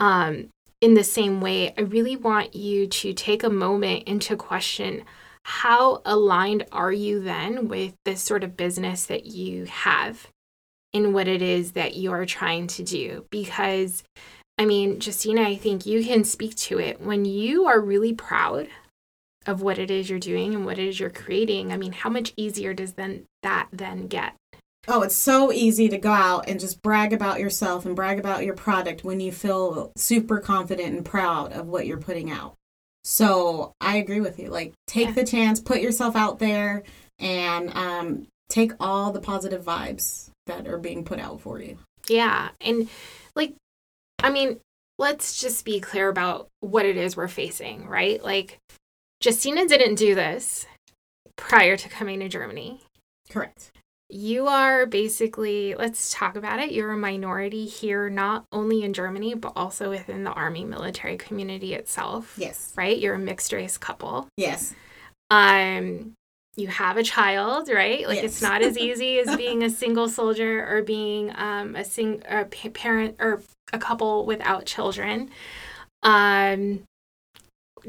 [0.00, 0.48] um,
[0.80, 5.04] in the same way, I really want you to take a moment and to question
[5.42, 10.26] how aligned are you then with this sort of business that you have?
[10.92, 13.26] In what it is that you're trying to do.
[13.30, 14.02] Because,
[14.58, 17.00] I mean, Justina, I think you can speak to it.
[17.00, 18.68] When you are really proud
[19.46, 22.10] of what it is you're doing and what it is you're creating, I mean, how
[22.10, 24.34] much easier does then that then get?
[24.88, 28.44] Oh, it's so easy to go out and just brag about yourself and brag about
[28.44, 32.54] your product when you feel super confident and proud of what you're putting out.
[33.02, 34.48] So I agree with you.
[34.48, 35.14] Like, take yeah.
[35.14, 36.84] the chance, put yourself out there,
[37.18, 41.78] and um, take all the positive vibes that are being put out for you.
[42.08, 42.50] Yeah.
[42.60, 42.88] And
[43.34, 43.54] like,
[44.22, 44.60] I mean,
[44.98, 48.22] let's just be clear about what it is we're facing, right?
[48.22, 48.58] Like,
[49.22, 50.66] Justina didn't do this
[51.36, 52.80] prior to coming to Germany.
[53.28, 53.72] Correct.
[54.08, 56.70] You are basically, let's talk about it.
[56.70, 61.74] You're a minority here, not only in Germany, but also within the Army military community
[61.74, 62.34] itself.
[62.38, 62.72] Yes.
[62.76, 62.96] Right?
[62.98, 64.28] You're a mixed race couple.
[64.36, 64.74] Yes.
[65.28, 66.12] Um,
[66.56, 68.06] you have a child, right?
[68.06, 68.24] Like Yes.
[68.24, 72.44] it's not as easy as being a single soldier or being um, a sing a
[72.44, 73.42] pa- parent or
[73.72, 75.30] a couple without children.
[76.02, 76.82] Um,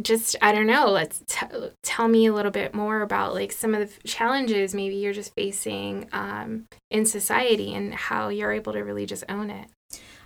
[0.01, 0.89] just I don't know.
[0.91, 1.45] Let's t-
[1.81, 5.33] tell me a little bit more about like some of the challenges maybe you're just
[5.35, 9.67] facing um, in society and how you're able to really just own it.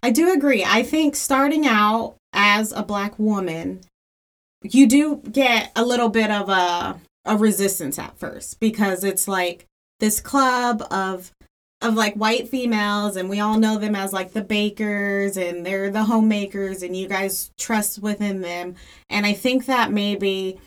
[0.03, 0.65] I do agree.
[0.67, 3.81] I think starting out as a black woman,
[4.63, 9.67] you do get a little bit of a a resistance at first because it's like
[9.99, 11.31] this club of
[11.81, 15.89] of like white females and we all know them as like the bakers and they're
[15.89, 18.75] the homemakers and you guys trust within them.
[19.09, 20.59] And I think that maybe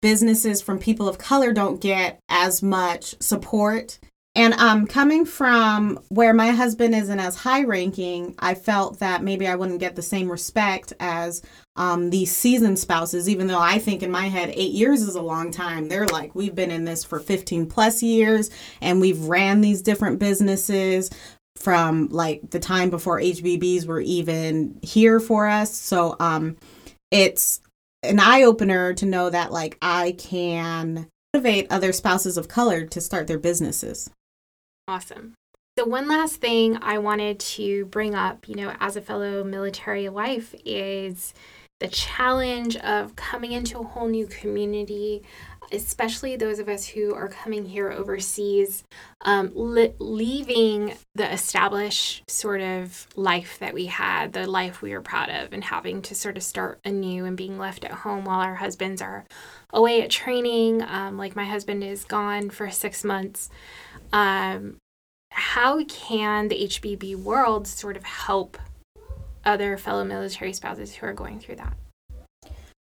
[0.00, 3.98] businesses from people of color don't get as much support.
[4.36, 9.48] And um, coming from where my husband isn't as high ranking, I felt that maybe
[9.48, 11.42] I wouldn't get the same respect as
[11.76, 15.22] um, these seasoned spouses, even though I think in my head, eight years is a
[15.22, 15.88] long time.
[15.88, 18.50] They're like, we've been in this for 15 plus years
[18.80, 21.10] and we've ran these different businesses
[21.56, 25.74] from like the time before HBBs were even here for us.
[25.74, 26.56] So um,
[27.10, 27.60] it's
[28.02, 33.00] an eye opener to know that like I can motivate other spouses of color to
[33.00, 34.10] start their businesses.
[34.86, 35.34] Awesome.
[35.76, 40.08] So, one last thing I wanted to bring up, you know, as a fellow military
[40.08, 41.34] wife, is
[41.80, 45.22] the challenge of coming into a whole new community,
[45.72, 48.84] especially those of us who are coming here overseas,
[49.22, 55.00] um, li- leaving the established sort of life that we had, the life we were
[55.00, 58.40] proud of, and having to sort of start anew and being left at home while
[58.40, 59.24] our husbands are
[59.72, 60.82] away at training.
[60.82, 63.50] Um, like my husband is gone for six months.
[64.12, 64.76] Um,
[65.32, 68.56] how can the HBB world sort of help
[69.44, 71.76] other fellow military spouses who are going through that?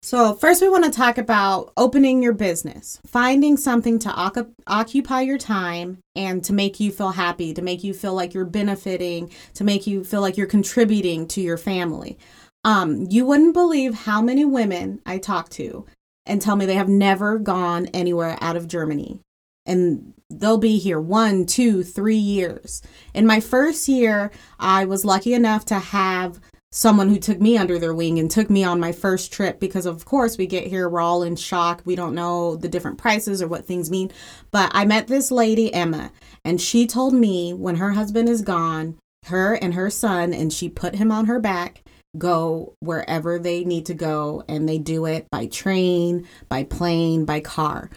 [0.01, 5.21] So, first, we want to talk about opening your business, finding something to occup- occupy
[5.21, 9.31] your time and to make you feel happy, to make you feel like you're benefiting,
[9.53, 12.17] to make you feel like you're contributing to your family.
[12.65, 15.85] Um, you wouldn't believe how many women I talk to
[16.25, 19.21] and tell me they have never gone anywhere out of Germany.
[19.65, 22.81] And they'll be here one, two, three years.
[23.13, 26.41] In my first year, I was lucky enough to have
[26.75, 29.85] someone who took me under their wing and took me on my first trip because
[29.85, 31.83] of course we get here we're all in shock.
[31.85, 34.11] We don't know the different prices or what things mean.
[34.49, 36.11] But i met this lady emma
[36.43, 38.97] and she told me when her husband is gone
[39.27, 41.83] her and her son and she put him on her back
[42.17, 47.39] go wherever they need to go and they do it by train by plane by
[47.39, 47.91] car.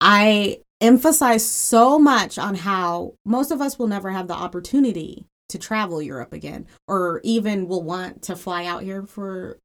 [0.00, 5.58] I emphasize so much on how most of us will never have the opportunity to
[5.58, 9.56] travel Europe again, or even will want to fly out here for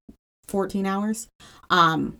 [0.47, 1.27] 14 hours.
[1.71, 2.17] Um,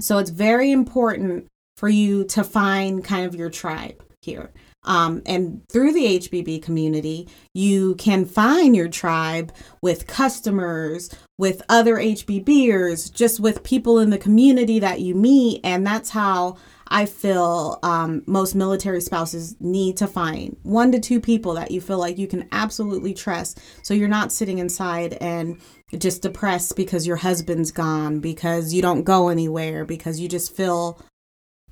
[0.00, 1.46] so it's very important
[1.76, 4.50] for you to find kind of your tribe here.
[4.84, 9.52] Um, and through the HBB community, you can find your tribe
[9.82, 15.60] with customers, with other HBBers, just with people in the community that you meet.
[15.62, 16.56] And that's how
[16.92, 21.80] I feel um, most military spouses need to find one to two people that you
[21.80, 23.58] feel like you can absolutely trust.
[23.82, 25.58] So you're not sitting inside and
[25.96, 31.00] just depressed because your husband's gone, because you don't go anywhere, because you just feel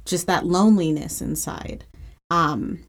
[0.07, 1.85] just that loneliness inside.
[2.31, 2.87] Um,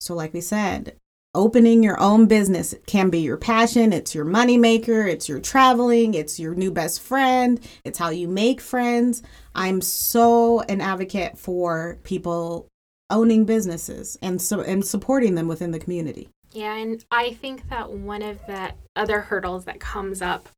[0.00, 0.96] so, like we said,
[1.34, 6.40] opening your own business can be your passion, it's your moneymaker, it's your traveling, it's
[6.40, 9.22] your new best friend, it's how you make friends.
[9.54, 12.68] I'm so an advocate for people
[13.10, 16.28] owning businesses and so and supporting them within the community.
[16.52, 20.48] Yeah, and I think that one of the other hurdles that comes up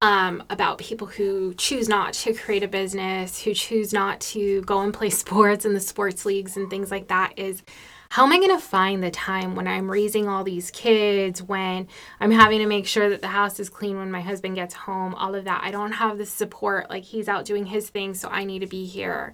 [0.00, 4.80] um, about people who choose not to create a business, who choose not to go
[4.80, 7.62] and play sports in the sports leagues and things like that is
[8.12, 11.88] how am I going to find the time when I'm raising all these kids, when
[12.20, 15.14] I'm having to make sure that the house is clean when my husband gets home,
[15.14, 15.62] all of that?
[15.64, 16.90] I don't have the support.
[16.90, 19.32] Like he's out doing his thing, so I need to be here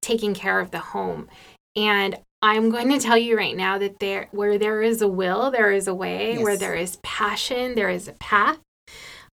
[0.00, 1.28] taking care of the home.
[1.74, 5.50] And I'm going to tell you right now that there where there is a will,
[5.50, 6.42] there is a way, Yes.
[6.44, 8.60] where there is passion, there is a path.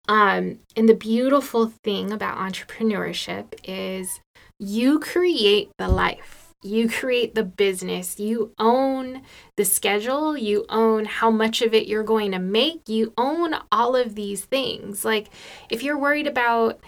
[0.07, 4.19] Um, and the beautiful thing about entrepreneurship is
[4.59, 6.42] you create the life.
[6.63, 8.19] You create the business.
[8.19, 9.21] You own
[9.57, 10.37] the schedule.
[10.37, 12.87] You own how much of it you're going to make.
[12.87, 15.03] You own all of these things.
[15.03, 15.29] Like,
[15.69, 16.79] if you're worried about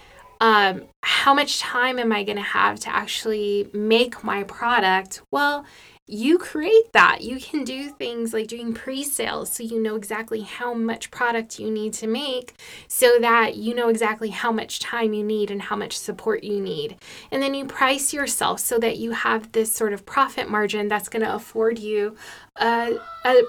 [0.42, 5.66] um, how much time am I going to have to actually make my product, well,
[6.08, 7.22] you create that.
[7.22, 11.60] You can do things like doing pre sales so you know exactly how much product
[11.60, 12.54] you need to make
[12.88, 16.62] so that you know exactly how much time you need and how much support you
[16.62, 16.98] need.
[17.32, 21.10] And then you price yourself so that you have this sort of profit margin that's
[21.10, 22.16] going to afford you
[22.58, 23.44] a, a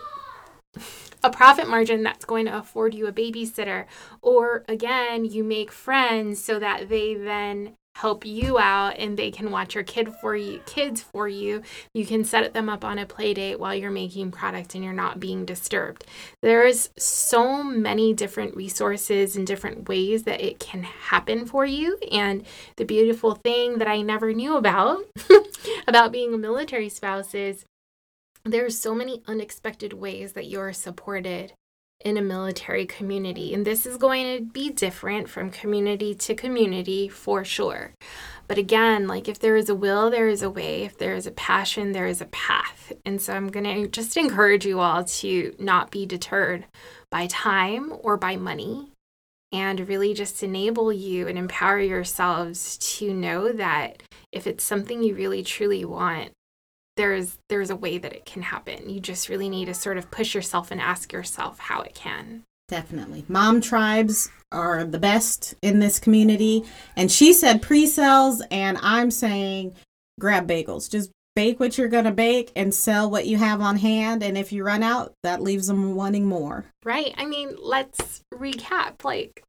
[1.23, 3.87] a profit margin that's going to afford you a babysitter.
[4.23, 9.51] Or again, you make friends so that they then help you out and they can
[9.51, 11.63] watch your kid for you kids for you.
[11.95, 14.93] You can set them up on a play date while you're making product and you're
[14.93, 16.05] not being disturbed.
[16.43, 21.99] There's so many different resources and different ways that it can happen for you.
[22.13, 22.45] And
[22.77, 25.05] the beautiful thing that i never knew about
[25.89, 27.65] about being a military spouse is
[28.45, 31.55] there's so many unexpected ways that you're supported
[32.05, 33.55] in a military community.
[33.55, 37.93] And this is going to be different from community to community for sure.
[38.49, 40.85] But again, like if there is a will, there is a way.
[40.85, 42.93] If there is a passion, there is a path.
[43.05, 46.67] And so I'm going to just encourage you all to not be deterred
[47.11, 48.93] by time or by money
[49.53, 55.15] and really just enable you and empower yourselves to know that if it's something you
[55.15, 56.31] really truly want,
[56.97, 58.89] there's there's a way that it can happen.
[58.89, 62.45] You just really need to sort of push yourself and ask yourself how it can.
[62.69, 63.25] Definitely.
[63.29, 66.65] Mom tribes are the best in this community.
[66.97, 69.75] And she said pre-sales and I'm saying
[70.19, 70.91] grab bagels.
[70.91, 74.37] Just bake what you're going to bake and sell what you have on hand and
[74.39, 76.65] if you run out, that leaves them wanting more.
[76.83, 77.15] Right.
[77.17, 79.05] I mean, let's recap.
[79.05, 79.45] Like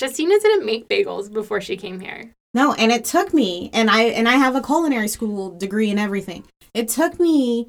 [0.00, 2.32] Justina didn't make bagels before she came here.
[2.54, 6.00] No, and it took me and I and I have a culinary school degree and
[6.00, 6.44] everything.
[6.74, 7.68] It took me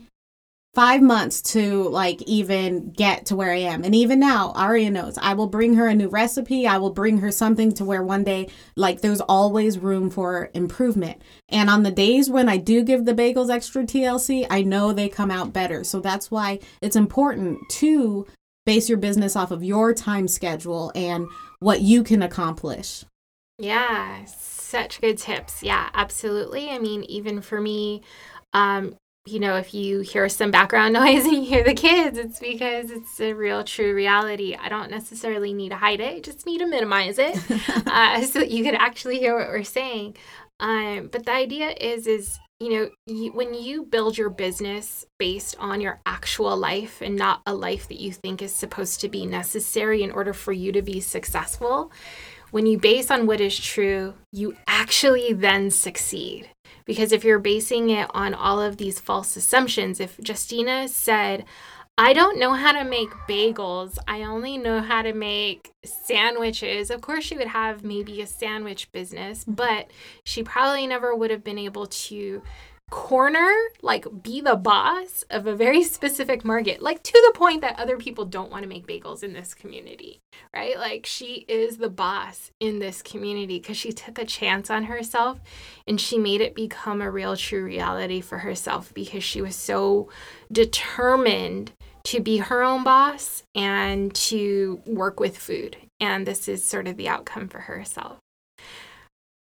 [0.78, 3.84] five months to like even get to where I am.
[3.84, 6.68] And even now, Aria knows I will bring her a new recipe.
[6.68, 11.20] I will bring her something to where one day, like, there's always room for improvement.
[11.50, 15.10] And on the days when I do give the bagels extra TLC, I know they
[15.10, 15.84] come out better.
[15.84, 18.28] So that's why it's important to
[18.68, 21.26] base your business off of your time schedule and
[21.60, 23.05] what you can accomplish.
[23.60, 25.64] Yeah, such good tips.
[25.64, 26.70] Yeah, absolutely.
[26.70, 28.03] I mean, even for me,
[28.53, 28.95] um,
[29.26, 32.91] you know, if you hear some background noise and you hear the kids, it's because
[32.91, 34.55] it's a real, true reality.
[34.55, 37.38] I don't necessarily need to hide it, just need to minimize it
[37.88, 40.16] uh, so that you can actually hear what we're saying.
[40.60, 45.55] Um, but the idea is, is you know, you, when you build your business based
[45.60, 49.26] on your actual life and not a life that you think is supposed to be
[49.26, 51.91] necessary in order for you to be successful,
[52.51, 56.49] when you base on what is true, you actually then succeed.
[56.86, 61.45] Because if you're basing it on all of these false assumptions, if Justina said,
[62.00, 63.98] I don't know how to make bagels.
[64.08, 66.91] I only know how to make sandwiches.
[66.91, 69.89] Of course, she would have maybe a sandwich business, but
[70.24, 72.43] she probably never would have been able to
[72.89, 77.80] corner, like be the boss of a very specific market, like to the point that
[77.80, 80.22] other people don't want to make bagels in this community,
[80.54, 80.78] right?
[80.78, 85.39] Like she is the boss in this community because she took a chance on herself
[85.86, 90.10] and she made it become a real true reality for herself because she was so
[90.52, 91.74] determined
[92.08, 95.76] to be her own boss and to work with food.
[95.99, 98.20] And this is sort of the outcome for herself.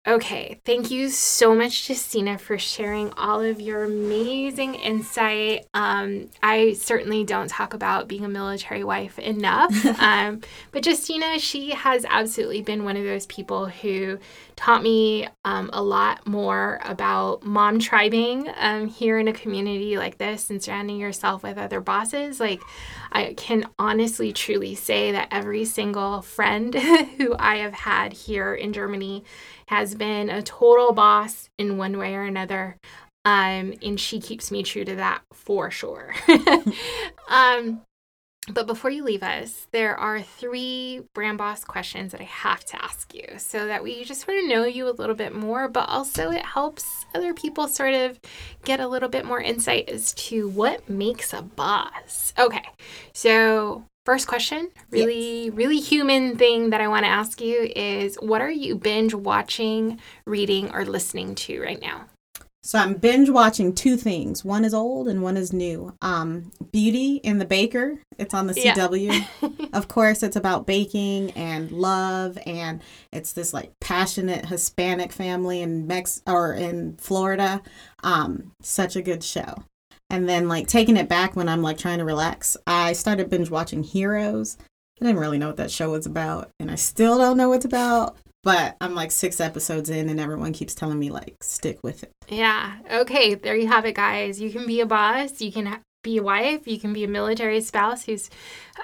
[0.08, 5.66] Okay, thank you so much, Justina, for sharing all of your amazing insight.
[5.74, 10.42] Um, I certainly don't talk about being a military wife enough, um,
[10.72, 14.20] but Justina, she has absolutely been one of those people who
[14.56, 20.20] taught me um, a lot more about mom tribing um, here in a community like
[20.20, 22.40] this and surrounding yourself with other bosses.
[22.40, 22.62] Like,
[23.12, 26.76] I can honestly, truly say that every single friend
[27.18, 29.24] who I have had here in Germany
[29.68, 32.78] has been a total boss in one way or another.
[33.24, 36.14] Um, and she keeps me true to that for sure.
[37.30, 37.82] um,
[38.48, 42.84] but before you leave us, there are three brand boss questions that I have to
[42.84, 45.90] ask you so that we just sort of know you a little bit more, but
[45.90, 48.20] also it helps other people sort of
[48.64, 52.34] get a little bit more insight as to what makes a boss.
[52.38, 52.66] Okay,
[53.14, 55.54] so First question, really, yes.
[55.54, 60.00] really human thing that I want to ask you is what are you binge watching,
[60.28, 62.06] reading, or listening to right now?
[62.62, 64.46] So I'm binge watching two things.
[64.46, 65.94] One is old and one is new.
[66.02, 68.00] Um, Beauty and the Baker.
[68.20, 69.26] It's on the CW.
[69.42, 69.50] Yeah.
[69.74, 72.82] of course, it's about baking and love, and
[73.12, 77.62] it's this like passionate Hispanic family in Mex or in Florida.
[78.04, 79.64] Um, such a good show.
[80.10, 83.50] And then like taking it back when I'm like trying to relax, I started binge
[83.50, 84.58] watching Heroes.
[85.02, 87.56] I didn't really know what that show was about, and I still don't know what
[87.58, 88.16] it's about.
[88.44, 92.12] but I'm like six episodes in, and everyone keeps telling me like stick with it.
[92.30, 92.78] Yeah.
[92.92, 93.34] Okay.
[93.36, 94.40] There you have it, guys.
[94.40, 95.42] You can be a boss.
[95.42, 96.68] You can be a wife.
[96.68, 98.30] You can be a military spouse whose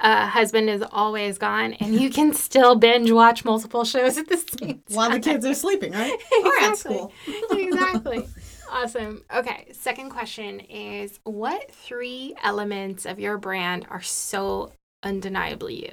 [0.01, 4.38] uh, husband is always gone, and you can still binge watch multiple shows at the
[4.38, 6.11] same time while the kids are sleeping, right?
[6.32, 6.49] exactly.
[6.49, 7.13] Or at school.
[7.51, 8.28] exactly.
[8.72, 9.26] Awesome.
[9.36, 9.67] Okay.
[9.74, 14.72] Second question is What three elements of your brand are so
[15.03, 15.91] undeniably you?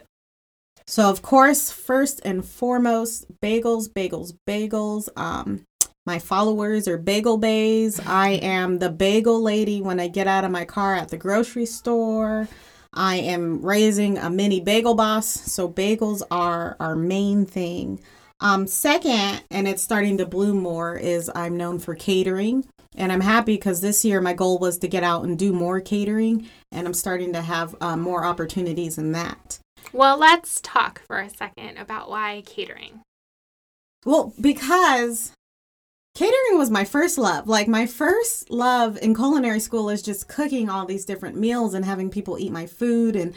[0.87, 5.09] So, of course, first and foremost, bagels, bagels, bagels.
[5.17, 5.65] Um,
[6.07, 8.01] my followers are bagel bays.
[8.07, 11.67] I am the bagel lady when I get out of my car at the grocery
[11.67, 12.49] store.
[12.95, 18.01] I am raising a mini bagel boss, so bagels are our main thing.
[18.41, 22.67] Um, second, and it's starting to bloom more, is I'm known for catering.
[22.95, 25.81] And I'm happy because this year my goal was to get out and do more
[25.81, 29.61] catering, and I'm starting to have uh, more opportunities in that.
[29.93, 33.03] Well, let's talk for a second about why catering.
[34.05, 35.33] Well, because
[36.15, 37.47] catering was my first love.
[37.47, 41.85] Like my first love in culinary school is just cooking all these different meals and
[41.85, 43.35] having people eat my food and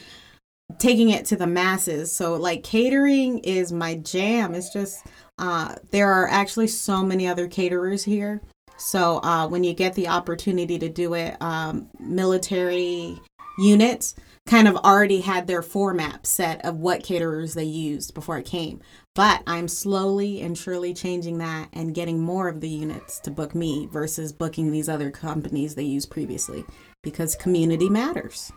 [0.80, 2.15] taking it to the masses.
[2.15, 4.53] So like catering is my jam.
[4.55, 5.05] It's just
[5.38, 8.41] uh there are actually so many other caterers here.
[8.78, 13.19] So uh when you get the opportunity to do it um military
[13.57, 14.15] units
[14.47, 18.82] kind of already had their format set of what caterers they used before I came.
[19.13, 23.53] But I'm slowly and surely changing that and getting more of the units to book
[23.53, 26.65] me versus booking these other companies they used previously
[27.03, 28.51] because community matters.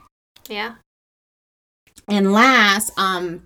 [0.49, 0.77] Yeah.
[2.09, 3.45] And last, um,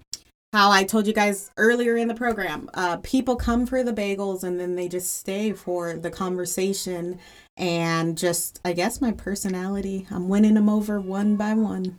[0.53, 4.43] how I told you guys earlier in the program, uh, people come for the bagels
[4.45, 7.19] and then they just stay for the conversation
[7.57, 10.07] and just, I guess, my personality.
[10.11, 11.99] I'm winning them over one by one.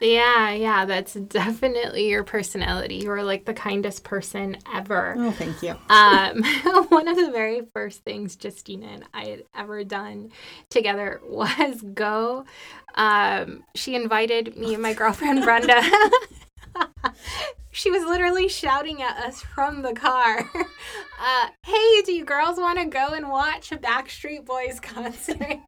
[0.00, 2.96] Yeah, yeah, that's definitely your personality.
[2.96, 5.14] You are like the kindest person ever.
[5.16, 5.76] Oh, thank you.
[5.88, 6.42] Um,
[6.88, 10.30] one of the very first things Justina and I had ever done
[10.70, 12.44] together was go.
[12.94, 15.82] Um, she invited me and my girlfriend Brenda.
[17.70, 20.50] she was literally shouting at us from the car.
[20.54, 25.60] Uh, hey, do you girls want to go and watch a Backstreet Boys concert?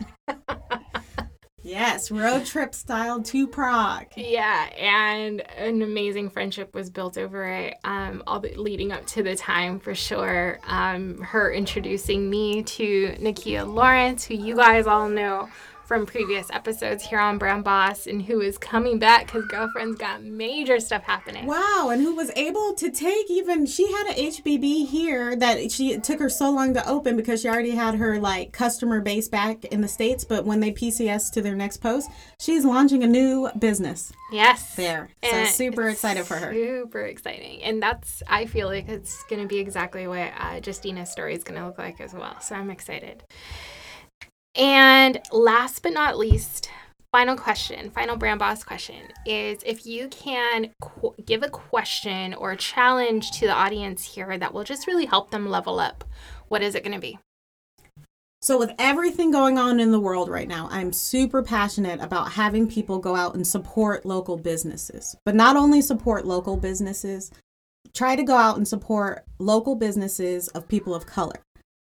[1.67, 4.07] Yes, road trip style to Prague.
[4.15, 7.75] Yeah, and an amazing friendship was built over it.
[7.83, 10.61] Um, all the leading up to the time for sure.
[10.69, 15.49] Um, her introducing me to Nakia Lawrence, who you guys all know
[15.87, 20.23] from previous episodes here on Brand Boss, and who is coming back because girlfriend's got
[20.23, 21.47] major stuff happening.
[21.47, 25.93] Wow, and who was able to take even she had a HBB here that she
[25.93, 29.29] it took her so long to open because she already had her like customer base
[29.29, 30.25] back in the states.
[30.25, 34.13] But when they PCS to their next post, she's launching a new business.
[34.33, 35.11] Yes, there.
[35.25, 36.53] So super excited for her.
[36.53, 41.11] Super exciting, and that's I feel like it's going to be exactly what uh, Justina's
[41.11, 42.41] story is going to look like as well.
[42.41, 43.23] So I'm excited.
[44.57, 46.71] And last but not least,
[47.13, 52.53] final question, final brand boss question is if you can qu- give a question or
[52.53, 56.05] a challenge to the audience here that will just really help them level up,
[56.49, 57.19] what is it going to be?
[58.41, 62.69] So, with everything going on in the world right now, I'm super passionate about having
[62.69, 65.17] people go out and support local businesses.
[65.25, 67.31] But not only support local businesses,
[67.93, 71.41] try to go out and support local businesses of people of color.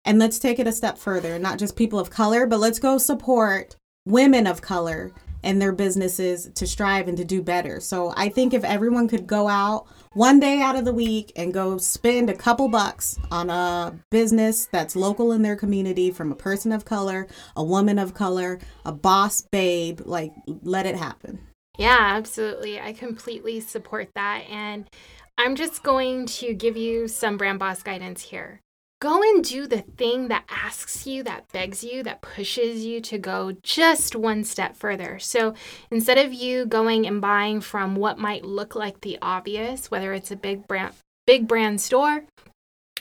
[0.07, 2.97] And let's take it a step further, not just people of color, but let's go
[2.97, 5.11] support women of color
[5.43, 7.81] and their businesses to strive and to do better.
[7.81, 11.53] So I think if everyone could go out one day out of the week and
[11.53, 16.35] go spend a couple bucks on a business that's local in their community from a
[16.35, 17.27] person of color,
[17.57, 20.31] a woman of color, a boss babe, like
[20.63, 21.39] let it happen.
[21.77, 22.79] Yeah, absolutely.
[22.79, 24.45] I completely support that.
[24.49, 24.89] And
[25.37, 28.61] I'm just going to give you some brand boss guidance here.
[28.99, 33.19] Go and do the thing that asks you, that begs you, that pushes you to
[33.19, 35.19] go just one step further.
[35.19, 35.53] So
[35.91, 40.31] instead of you going and buying from what might look like the obvious, whether it's
[40.31, 40.93] a big brand
[41.27, 42.23] big brand store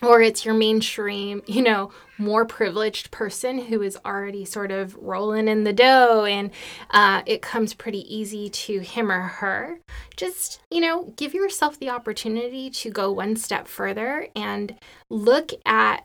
[0.03, 5.49] or it's your mainstream, you know, more privileged person who is already sort of rolling
[5.49, 6.51] in the dough and
[6.91, 9.79] uh, it comes pretty easy to him or her.
[10.17, 14.77] Just, you know, give yourself the opportunity to go one step further and
[15.11, 16.05] look at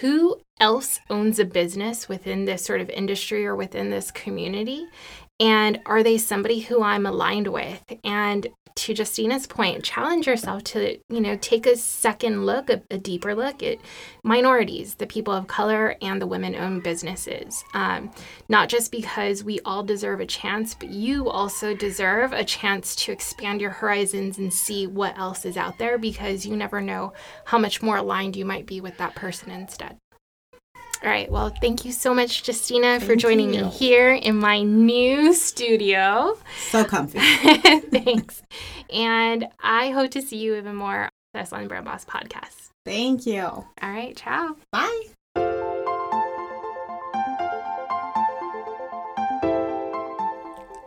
[0.00, 4.86] who else owns a business within this sort of industry or within this community
[5.40, 7.82] and are they somebody who I'm aligned with?
[8.04, 8.46] And
[8.76, 13.34] to Justina's point, challenge yourself to, you know, take a second look, a, a deeper
[13.34, 13.78] look at
[14.24, 17.64] minorities, the people of color, and the women owned businesses.
[17.72, 18.10] Um,
[18.48, 23.12] not just because we all deserve a chance, but you also deserve a chance to
[23.12, 27.12] expand your horizons and see what else is out there because you never know
[27.44, 29.96] how much more aligned you might be with that person instead.
[31.04, 31.30] All right.
[31.30, 33.64] Well, thank you so much, Justina, for joining you.
[33.64, 36.38] me here in my new studio.
[36.70, 37.18] So comfy.
[37.90, 38.42] Thanks.
[38.90, 42.70] And I hope to see you even more on the Brand Boss podcast.
[42.86, 43.42] Thank you.
[43.42, 44.16] All right.
[44.16, 44.56] Ciao.
[44.72, 45.08] Bye.